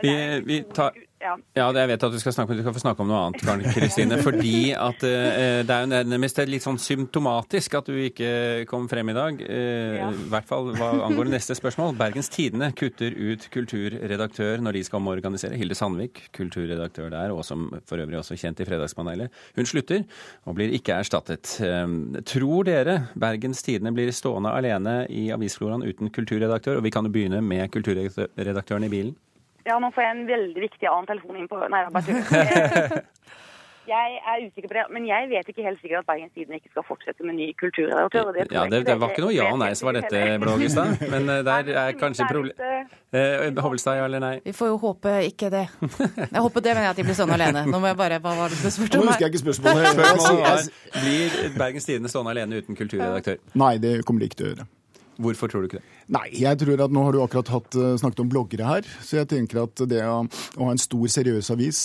Vi, 0.00 0.12
vi 0.46 0.62
tar 0.72 0.96
ja. 1.20 1.34
ja, 1.56 1.66
jeg 1.76 1.88
vet 1.90 2.04
at 2.06 2.14
du 2.14 2.18
skal, 2.20 2.34
snakke, 2.34 2.56
du 2.56 2.62
skal 2.62 2.74
få 2.74 2.80
snakke 2.82 3.04
om 3.04 3.10
noe 3.10 3.18
annet, 3.26 3.42
Karen 3.44 3.64
Kristine. 3.76 4.16
fordi 4.24 4.72
at 4.72 5.04
eh, 5.04 5.60
det 5.68 5.74
er 5.74 5.84
jo 5.84 6.00
nærmest 6.08 6.40
litt 6.48 6.64
sånn 6.64 6.80
symptomatisk 6.80 7.76
at 7.76 7.90
du 7.92 7.98
ikke 8.06 8.30
kom 8.70 8.88
frem 8.90 9.12
i 9.12 9.16
dag. 9.16 9.42
Eh, 9.44 9.98
ja. 10.00 10.08
I 10.10 10.30
hvert 10.32 10.48
fall 10.48 10.72
hva 10.78 10.90
angår 11.06 11.30
neste 11.32 11.56
spørsmål. 11.58 11.94
Bergens 12.00 12.32
Tidende 12.32 12.70
kutter 12.76 13.14
ut 13.16 13.46
kulturredaktør 13.52 14.64
når 14.64 14.78
de 14.78 14.84
skal 14.88 15.02
omorganisere. 15.02 15.60
Hilde 15.60 15.76
Sandvik, 15.76 16.24
kulturredaktør 16.36 17.12
der, 17.12 17.36
og 17.36 17.44
som 17.46 17.68
for 17.88 18.00
øvrig 18.00 18.20
også 18.20 18.38
kjent 18.40 18.64
i 18.64 18.68
Fredagspanelet. 18.68 19.40
Hun 19.58 19.68
slutter 19.68 20.06
og 20.48 20.56
blir 20.56 20.72
ikke 20.76 20.96
erstattet. 21.02 21.56
Eh, 21.60 22.22
tror 22.32 22.68
dere 22.70 23.00
Bergens 23.20 23.64
Tidende 23.66 23.92
blir 23.96 24.14
stående 24.16 24.56
alene 24.56 25.02
i 25.12 25.28
avisfloraen 25.34 25.84
uten 25.84 26.12
kulturredaktør? 26.14 26.80
Og 26.80 26.86
vi 26.88 26.94
kan 26.94 27.04
jo 27.04 27.12
begynne 27.12 27.44
med 27.44 27.68
kulturredaktøren 27.74 28.88
i 28.88 28.92
bilen. 28.92 29.18
Ja, 29.66 29.78
nå 29.82 29.90
får 29.94 30.06
jeg 30.06 30.16
en 30.16 30.26
veldig 30.28 30.66
viktig 30.68 30.88
annen 30.88 31.08
telefon 31.10 31.40
inn 31.40 31.48
på 31.50 31.60
Nei, 31.68 31.84
bare 31.92 32.04
tuller. 32.06 33.00
Jeg 33.90 34.18
er 34.30 34.42
usikker 34.46 34.68
på 34.70 34.74
det, 34.76 34.82
men 34.94 35.06
jeg 35.08 35.28
vet 35.30 35.48
ikke 35.50 35.62
helt 35.64 35.80
sikkert 35.82 36.02
at 36.02 36.06
Bergens 36.10 36.32
Tidende 36.34 36.58
ikke 36.60 36.70
skal 36.70 36.84
fortsette 36.86 37.24
med 37.26 37.34
ny 37.40 37.46
kulturredaktør. 37.58 38.28
Det, 38.36 38.44
ja, 38.52 38.64
det, 38.70 38.80
det, 38.86 38.96
var 39.00 39.10
ikke 39.10 39.24
noe 39.24 39.34
ja 39.34 39.48
og 39.50 39.58
nei 39.58 39.70
som 39.78 39.88
var 39.88 39.96
dette, 39.98 40.20
Blågestad. 40.42 41.00
Men 41.10 41.26
uh, 41.26 41.40
der 41.48 41.70
er 41.82 41.96
kanskje 41.98 42.28
problem... 42.30 42.86
Eh, 43.10 43.62
Hovelstad, 43.64 43.98
ja 43.98 44.06
eller 44.06 44.22
nei? 44.22 44.34
Vi 44.44 44.54
får 44.54 44.70
jo 44.70 44.76
håpe 44.84 45.14
ikke 45.26 45.50
det. 45.50 45.64
Jeg 45.80 46.44
håper 46.44 46.66
det, 46.66 46.74
mener 46.76 46.86
jeg 46.86 46.94
at 46.94 47.00
de 47.00 47.06
blir 47.08 47.18
stående 47.18 47.38
alene. 47.40 47.64
Nå 47.66 47.80
må 47.82 47.90
jeg 47.90 47.98
bare, 47.98 48.20
Hva 48.22 48.36
var 48.38 48.54
det 48.54 48.60
du 48.60 48.70
spurte 48.70 49.00
om? 49.00 49.08
Nå 49.08 49.14
husker 49.14 49.26
jeg 49.26 49.34
ikke 49.34 49.44
spørsmålet. 49.46 49.88
spørsmålet 49.96 51.00
blir 51.00 51.56
Bergens 51.56 51.88
Tidende 51.90 52.12
stående 52.12 52.36
alene 52.36 52.60
uten 52.62 52.78
kulturredaktør? 52.78 53.40
Nei, 53.58 53.78
det 53.82 53.96
kommer 54.04 54.22
de 54.22 54.30
ikke 54.30 54.44
til 54.44 54.52
å 54.52 54.52
gjøre. 54.52 54.68
Hvorfor 55.20 55.50
tror 55.50 55.62
du 55.64 55.70
ikke 55.70 55.82
det? 55.82 55.98
Nei, 56.16 56.26
jeg 56.40 56.62
tror 56.62 56.86
at 56.86 56.94
Nå 56.94 57.04
har 57.06 57.16
du 57.16 57.20
akkurat 57.24 57.52
hatt, 57.52 57.76
eh, 57.76 57.98
snakket 58.00 58.24
om 58.24 58.32
bloggere 58.32 58.66
her. 58.66 58.90
Så 59.04 59.20
jeg 59.20 59.30
tenker 59.30 59.64
at 59.66 59.84
det 59.90 60.02
å, 60.06 60.24
å 60.24 60.66
ha 60.66 60.74
en 60.74 60.80
stor, 60.80 61.06
seriøs 61.10 61.52
avis 61.54 61.84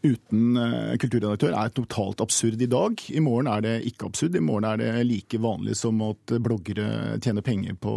uten 0.00 0.56
uh, 0.56 0.94
kulturredaktør 0.96 1.52
er 1.52 1.72
totalt 1.76 2.22
absurd 2.24 2.62
i 2.62 2.68
dag. 2.70 3.02
I 3.12 3.20
morgen 3.20 3.50
er 3.52 3.64
det 3.64 3.74
ikke 3.90 4.08
absurd. 4.08 4.36
I 4.38 4.40
morgen 4.40 4.64
er 4.70 4.80
det 4.80 5.04
like 5.04 5.40
vanlig 5.42 5.76
som 5.76 6.00
at 6.06 6.32
bloggere 6.40 7.18
tjener 7.20 7.44
penger 7.44 7.76
på 7.76 7.92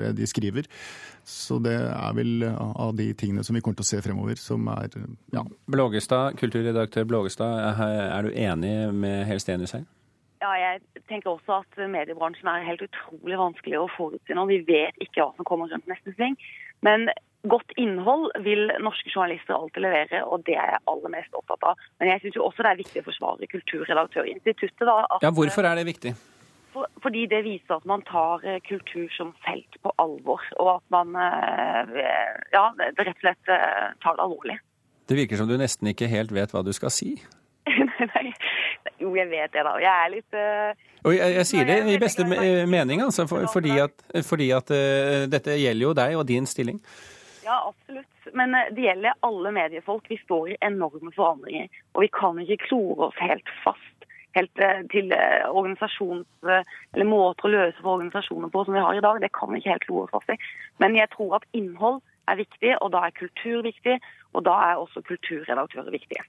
det 0.00 0.16
de 0.18 0.26
skriver. 0.26 0.66
Så 1.28 1.60
det 1.62 1.76
er 1.76 2.16
vel 2.16 2.42
av 2.48 2.96
de 2.98 3.10
tingene 3.18 3.44
som 3.46 3.54
vi 3.54 3.62
kommer 3.62 3.78
til 3.78 3.86
å 3.86 3.90
se 3.92 4.02
fremover, 4.02 4.40
som 4.40 4.66
er 4.72 4.88
ja. 5.34 5.44
Blågestad, 5.70 6.38
kulturredaktør 6.40 7.06
Blågestad, 7.06 7.84
er 7.84 8.26
du 8.26 8.32
enig 8.32 8.74
med 8.96 9.26
Helstenius 9.28 9.76
her? 9.76 9.86
Ja, 10.38 10.52
jeg 10.54 11.04
tenker 11.10 11.32
også 11.34 11.62
at 11.64 11.78
mediebransjen 11.90 12.46
er 12.50 12.66
helt 12.66 12.84
utrolig 12.86 13.38
vanskelig 13.40 13.80
å 13.80 13.88
forutsi 13.96 14.36
nå. 14.36 14.44
Vi 14.50 14.60
vet 14.68 14.98
ikke 15.02 15.24
hva 15.24 15.32
som 15.34 15.48
kommer 15.48 15.70
rundt 15.72 15.88
neste 15.90 16.14
sving. 16.14 16.36
Men 16.86 17.08
godt 17.50 17.72
innhold 17.76 18.30
vil 18.44 18.70
norske 18.82 19.10
journalister 19.10 19.56
alltid 19.56 19.82
levere, 19.82 20.22
og 20.24 20.44
det 20.46 20.56
er 20.58 20.74
jeg 20.74 20.84
aller 20.92 21.14
mest 21.14 21.34
opptatt 21.38 21.66
av. 21.70 21.84
Men 21.98 22.12
jeg 22.12 22.22
syns 22.22 22.40
også 22.42 22.64
det 22.64 22.72
er 22.72 22.82
viktig 22.82 23.02
å 23.02 23.08
forsvare 23.08 23.50
Kulturredaktørinstituttet. 23.54 24.84
Da, 24.86 24.98
at, 25.06 25.26
ja, 25.26 25.32
Hvorfor 25.34 25.66
er 25.66 25.78
det 25.80 25.86
viktig? 25.88 26.14
For, 26.74 26.86
fordi 27.02 27.24
det 27.30 27.42
viser 27.46 27.78
at 27.78 27.88
man 27.88 28.04
tar 28.06 28.44
eh, 28.44 28.60
kultur 28.66 29.08
som 29.16 29.32
felt 29.46 29.78
på 29.82 29.92
alvor, 30.02 30.44
og 30.60 30.74
at 30.76 30.86
man 30.94 31.16
eh, 31.18 31.98
ja, 32.54 32.66
rett 32.76 33.14
og 33.16 33.24
slett 33.24 33.54
eh, 33.54 33.90
tar 34.04 34.18
det 34.18 34.26
alvorlig. 34.26 34.58
Det 35.08 35.16
virker 35.16 35.40
som 35.40 35.48
du 35.48 35.56
nesten 35.56 35.88
ikke 35.90 36.10
helt 36.10 36.34
vet 36.36 36.52
hva 36.52 36.62
du 36.66 36.74
skal 36.76 36.92
si. 36.92 37.14
Nei, 38.12 38.28
jo, 39.02 39.12
jeg 39.16 39.28
vet 39.30 39.52
det, 39.54 39.64
da. 39.66 39.74
Jeg 39.82 39.92
er 39.92 40.14
litt 40.14 40.38
uh... 40.38 40.86
Og 41.06 41.14
jeg, 41.14 41.34
jeg, 41.36 41.46
sier 41.46 41.68
det 41.68 41.78
i 41.92 41.98
beste 42.02 42.26
mening, 42.26 43.04
altså, 43.04 43.28
for, 43.30 43.46
fordi 43.52 43.76
at, 43.80 44.02
fordi 44.26 44.48
at 44.56 44.72
uh, 44.74 45.28
dette 45.30 45.54
gjelder 45.60 45.86
jo 45.86 45.94
deg 45.96 46.16
og 46.18 46.26
din 46.28 46.48
stilling. 46.50 46.80
Ja, 47.48 47.60
absolutt. 47.70 48.32
Men 48.36 48.52
eh, 48.54 48.72
det 48.76 48.82
gjelder 48.84 49.14
alle 49.24 49.52
mediefolk. 49.56 50.10
Vi 50.10 50.18
står 50.20 50.50
i 50.52 50.56
enorme 50.66 51.12
forandringer. 51.16 51.70
Og 51.96 52.04
vi 52.04 52.10
kan 52.12 52.36
ikke 52.42 52.58
klore 52.66 53.08
oss 53.08 53.22
helt 53.22 53.54
fast 53.62 53.94
helt 54.36 54.60
eh, 54.62 54.82
til 54.92 55.12
eh, 55.12 55.46
organisasjons- 55.48 56.50
eller 56.92 57.08
måter 57.08 57.48
å 57.48 57.52
løse 57.54 57.80
for 57.80 57.96
organisasjoner 57.96 58.52
på 58.52 58.64
som 58.64 58.76
vi 58.76 58.84
har 58.84 58.98
i 58.98 59.04
dag. 59.04 59.20
Det 59.22 59.32
kan 59.36 59.52
vi 59.52 59.62
ikke 59.62 59.74
helt 59.74 59.86
klore 59.86 60.06
oss 60.06 60.14
fast 60.16 60.34
i. 60.34 60.38
Men 60.82 60.96
jeg 60.98 61.10
tror 61.14 61.38
at 61.38 61.48
innhold 61.56 62.02
er 62.28 62.40
viktig, 62.42 62.74
og 62.82 62.92
da 62.94 63.06
er 63.06 63.16
kultur 63.16 63.62
viktig. 63.66 63.98
Og 64.36 64.44
da 64.44 64.58
er 64.68 64.82
også 64.82 65.02
kulturredaktører 65.08 65.90
viktige. 65.94 66.26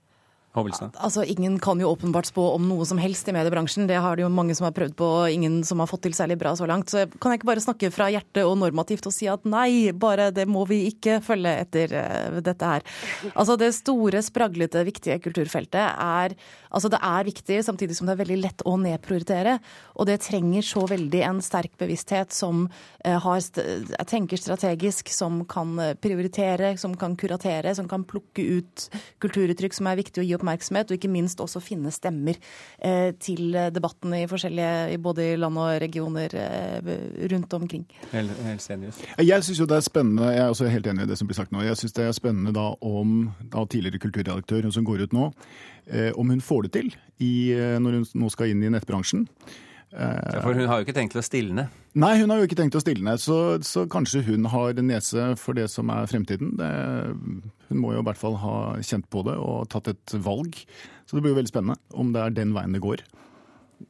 Hovelstad? 0.57 0.95
Altså, 0.97 1.23
Ingen 1.29 1.59
kan 1.62 1.79
jo 1.81 1.91
åpenbart 1.91 2.25
spå 2.25 2.41
om 2.55 2.63
noe 2.65 2.85
som 2.89 2.97
helst 2.97 3.27
i 3.29 3.33
mediebransjen. 3.35 3.85
Det 3.89 3.99
har 4.01 4.17
det 4.17 4.23
jo 4.23 4.31
mange 4.33 4.55
som 4.57 4.65
har 4.65 4.73
prøvd 4.73 4.95
på, 4.97 5.09
og 5.21 5.33
ingen 5.33 5.59
som 5.67 5.81
har 5.83 5.89
fått 5.91 6.07
til 6.07 6.15
særlig 6.17 6.39
bra 6.41 6.55
så 6.57 6.65
langt. 6.69 6.89
Så 6.89 7.05
kan 7.21 7.33
jeg 7.33 7.41
ikke 7.41 7.51
bare 7.51 7.63
snakke 7.63 7.91
fra 7.93 8.07
hjertet 8.09 8.41
og 8.47 8.55
normativt 8.57 9.05
og 9.05 9.13
si 9.13 9.29
at 9.29 9.45
nei, 9.45 9.91
bare 9.93 10.31
det 10.33 10.47
må 10.49 10.65
vi 10.69 10.88
ikke 10.89 11.19
følge 11.25 11.53
etter 11.65 11.93
uh, 11.93 12.39
dette 12.41 12.71
her. 12.71 12.88
Altså 13.35 13.59
Det 13.62 13.69
store, 13.77 14.23
spraglete, 14.25 14.81
viktige 14.88 15.19
kulturfeltet 15.21 15.85
er 15.85 16.38
Altså 16.69 16.85
det 16.93 16.99
er 17.01 17.25
viktig, 17.25 17.55
samtidig 17.65 17.95
som 17.97 18.05
det 18.05 18.13
er 18.13 18.19
veldig 18.19 18.35
lett 18.43 18.59
å 18.69 18.75
nedprioritere. 18.77 19.55
Og 19.97 20.05
det 20.05 20.19
trenger 20.21 20.62
så 20.62 20.83
veldig 20.85 21.23
en 21.25 21.39
sterk 21.41 21.71
bevissthet 21.81 22.29
som 22.29 22.67
har, 23.01 23.39
jeg 23.41 24.05
tenker 24.12 24.38
strategisk, 24.38 25.09
som 25.09 25.39
kan 25.49 25.73
prioritere, 25.97 26.75
som 26.77 26.93
kan 26.93 27.15
kuratere, 27.17 27.73
som 27.73 27.89
kan 27.89 28.05
plukke 28.05 28.45
ut 28.59 28.85
kulturuttrykk 29.17 29.79
som 29.79 29.89
er 29.89 29.97
viktig 30.03 30.21
å 30.21 30.27
gi 30.27 30.38
oppmerksomhet, 30.39 30.89
og 30.89 30.97
ikke 30.97 31.12
minst 31.12 31.41
også 31.43 31.62
finne 31.63 31.91
stemmer 31.93 32.39
eh, 32.80 33.12
til 33.19 33.58
debatten 33.75 34.15
i 34.17 34.25
forskjellige, 34.30 34.97
både 35.04 35.28
i 35.34 35.38
land 35.39 35.60
og 35.60 35.75
regioner 35.84 36.36
eh, 36.39 36.91
rundt 37.32 37.54
omkring. 37.60 37.86
Jeg 38.13 39.45
syns 39.45 39.60
jo 39.60 39.67
det 39.69 39.80
er 39.80 39.86
spennende, 39.86 40.32
jeg 40.34 40.43
er 40.43 40.54
også 40.56 40.71
helt 40.71 40.88
enig 40.88 41.06
i 41.06 41.12
det 41.12 41.19
som 41.19 41.30
blir 41.30 41.38
sagt 41.38 41.54
nå. 41.56 41.63
Jeg 41.67 41.80
syns 41.80 41.97
det 41.97 42.08
er 42.08 42.15
spennende 42.17 42.56
da 42.56 42.71
om 42.82 43.32
da 43.52 43.65
tidligere 43.65 44.02
kulturredaktør, 44.02 44.67
hun 44.67 44.75
som 44.75 44.88
går 44.88 45.06
ut 45.06 45.15
nå, 45.15 45.32
eh, 45.91 46.12
om 46.15 46.32
hun 46.32 46.41
får 46.41 46.67
det 46.67 46.75
til 46.78 46.93
i, 47.19 47.34
når 47.84 47.99
hun 47.99 48.06
nå 48.21 48.30
skal 48.32 48.54
inn 48.54 48.63
i 48.63 48.71
nettbransjen. 48.71 49.28
For 49.89 50.54
hun 50.54 50.69
har 50.69 50.80
jo 50.80 50.86
ikke 50.86 50.95
tenkt 50.95 51.17
å 51.17 51.23
stilne? 51.25 51.65
Nei, 51.97 52.19
hun 52.21 52.30
har 52.30 52.38
jo 52.38 52.45
ikke 52.45 52.58
tenkt 52.60 52.78
å 52.78 52.82
stilne. 52.84 53.15
Så, 53.17 53.36
så 53.65 53.88
kanskje 53.89 54.21
hun 54.28 54.45
har 54.52 54.78
nese 54.86 55.32
for 55.41 55.58
det 55.58 55.65
som 55.73 55.89
er 55.93 56.10
fremtiden. 56.10 56.54
Det, 56.60 56.69
hun 57.71 57.82
må 57.82 57.95
jo 57.95 58.04
i 58.04 58.06
hvert 58.06 58.19
fall 58.19 58.38
ha 58.43 58.58
kjent 58.86 59.08
på 59.10 59.23
det 59.25 59.34
og 59.41 59.65
tatt 59.73 59.89
et 59.89 60.13
valg. 60.21 60.60
Så 61.10 61.17
det 61.17 61.23
blir 61.25 61.34
jo 61.34 61.39
veldig 61.39 61.52
spennende 61.52 61.97
om 61.97 62.13
det 62.13 62.21
er 62.21 62.36
den 62.38 62.54
veien 62.54 62.78
det 62.78 62.84
går. 62.86 63.02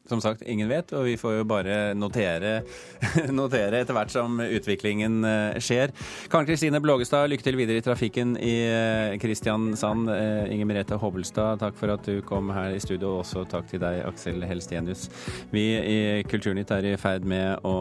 Som 0.09 0.21
sagt, 0.21 0.41
ingen 0.41 0.69
vet, 0.69 0.91
og 0.97 1.05
vi 1.05 1.15
får 1.17 1.35
jo 1.39 1.45
bare 1.49 1.93
notere, 1.97 2.63
notere 3.39 3.83
etter 3.83 3.93
hvert 3.93 4.13
som 4.13 4.39
utviklingen 4.41 5.19
eh, 5.25 5.59
skjer. 5.61 5.93
Karen 6.31 6.47
Kristine 6.49 6.81
Blågestad, 6.81 7.29
lykke 7.29 7.45
til 7.45 7.57
videre 7.59 7.81
i 7.81 7.85
trafikken 7.85 8.35
i 8.41 8.55
eh, 8.65 9.17
Kristiansand. 9.21 10.09
Eh, 10.13 10.53
Inger 10.55 10.69
Merete 10.69 10.97
Hobbelstad, 11.01 11.61
takk 11.61 11.77
for 11.77 11.93
at 11.93 12.09
du 12.09 12.23
kom 12.25 12.49
her 12.55 12.73
i 12.73 12.81
studio, 12.81 13.15
og 13.15 13.23
også 13.23 13.45
takk 13.49 13.69
til 13.69 13.83
deg, 13.83 14.01
Aksel 14.09 14.41
Helstenius. 14.49 15.07
Vi 15.53 15.65
i 15.77 15.99
Kulturnytt 16.29 16.73
er 16.73 16.89
i 16.89 16.95
ferd 17.01 17.27
med 17.29 17.65
å 17.67 17.75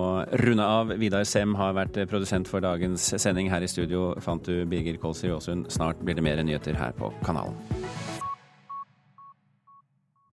runde 0.45 0.69
av. 0.69 0.93
Vidar 1.01 1.25
Sem 1.29 1.57
har 1.59 1.77
vært 1.79 1.97
produsent 2.11 2.51
for 2.51 2.65
dagens 2.65 3.11
sending. 3.17 3.49
Her 3.53 3.65
i 3.65 3.71
studio 3.73 4.11
fant 4.25 4.45
du 4.45 4.67
Birger 4.69 5.01
Kolsrud 5.01 5.39
Aasund. 5.39 5.73
Snart 5.73 6.05
blir 6.05 6.19
det 6.19 6.25
mer 6.29 6.45
nyheter 6.45 6.77
her 6.77 6.93
på 6.99 7.13
kanalen. 7.25 7.57